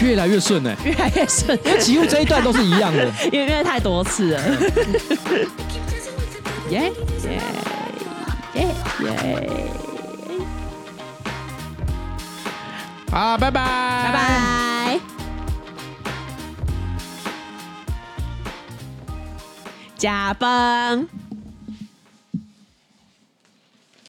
[0.00, 4.40] 越来越顺哎，越来越顺，因为几乎这一段都是一样的，因 为因为太多次了。
[6.70, 6.92] 耶
[7.24, 7.40] 耶
[8.54, 8.66] 耶
[9.00, 9.10] 耶！
[13.10, 15.00] 好，拜拜拜拜，
[19.96, 21.29] 加分。